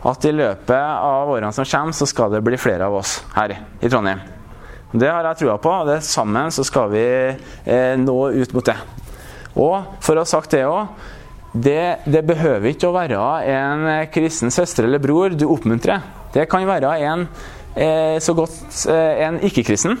at 0.00 0.24
i 0.26 0.32
løpet 0.32 0.80
av 0.80 1.28
årene 1.28 1.52
som 1.54 1.68
kommer, 1.68 1.96
så 1.96 2.08
skal 2.08 2.32
det 2.32 2.40
bli 2.44 2.58
flere 2.60 2.88
av 2.88 2.96
oss 3.02 3.18
her 3.36 3.52
i 3.52 3.90
Trondheim. 3.90 4.24
Det 4.90 5.06
har 5.06 5.28
jeg 5.28 5.42
trua 5.44 5.58
på, 5.62 5.70
og 5.70 5.92
det 5.92 6.00
sammen 6.02 6.50
så 6.50 6.64
skal 6.66 6.88
vi 6.90 7.04
eh, 7.30 7.94
nå 8.00 8.16
ut 8.32 8.56
mot 8.56 8.66
det. 8.66 8.78
Og 9.58 9.96
for 10.04 10.14
å 10.14 10.22
ha 10.24 10.28
sagt 10.28 10.54
det 10.54 10.66
òg 10.68 10.92
det, 11.50 12.06
det, 12.06 12.22
behøver 12.22 12.70
ikke 12.70 12.90
å 12.90 12.94
være 12.94 13.20
en 13.50 13.86
kristen 14.14 14.52
søster 14.54 14.86
eller 14.86 15.02
bror 15.02 15.34
du 15.34 15.48
oppmuntrer. 15.50 16.04
Det 16.30 16.46
kan 16.50 16.66
være 16.68 16.92
en 17.08 17.24
eh, 17.74 18.20
så 18.22 18.36
godt 18.38 18.84
eh, 18.86 19.24
en 19.26 19.40
ikke-kristen. 19.42 19.98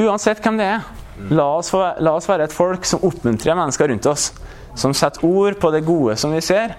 Uansett 0.00 0.42
hvem 0.44 0.60
det 0.60 0.68
er. 0.74 0.84
La 1.32 1.46
oss, 1.58 1.72
la 1.72 2.12
oss, 2.12 2.28
være 2.28 2.46
et 2.48 2.54
folk 2.54 2.84
som 2.88 3.02
oppmuntrer 3.08 3.56
mennesker 3.56 3.88
rundt 3.88 4.08
oss. 4.08 4.30
Som 4.76 4.92
setter 4.96 5.24
ord 5.26 5.56
på 5.60 5.72
det 5.72 5.82
gode 5.88 6.16
som 6.20 6.32
vi 6.32 6.44
ser, 6.44 6.76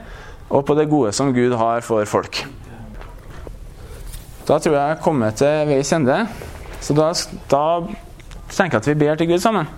og 0.50 0.64
på 0.68 0.78
det 0.78 0.88
gode 0.90 1.12
som 1.14 1.34
Gud 1.34 1.58
har 1.58 1.82
for 1.86 2.06
folk. 2.10 2.44
Da 4.48 4.58
tror 4.58 4.74
jeg 4.74 4.80
jeg 4.80 4.96
er 4.96 5.04
kommet 5.04 5.38
til 5.42 5.68
veis 5.70 5.92
ende. 5.94 6.24
Så 6.82 6.96
da, 6.98 7.12
da 7.50 7.66
tenker 8.50 8.78
jeg 8.78 8.82
at 8.82 8.90
vi 8.90 9.00
ber 9.04 9.20
til 9.20 9.34
Gud 9.34 9.44
sammen. 9.44 9.70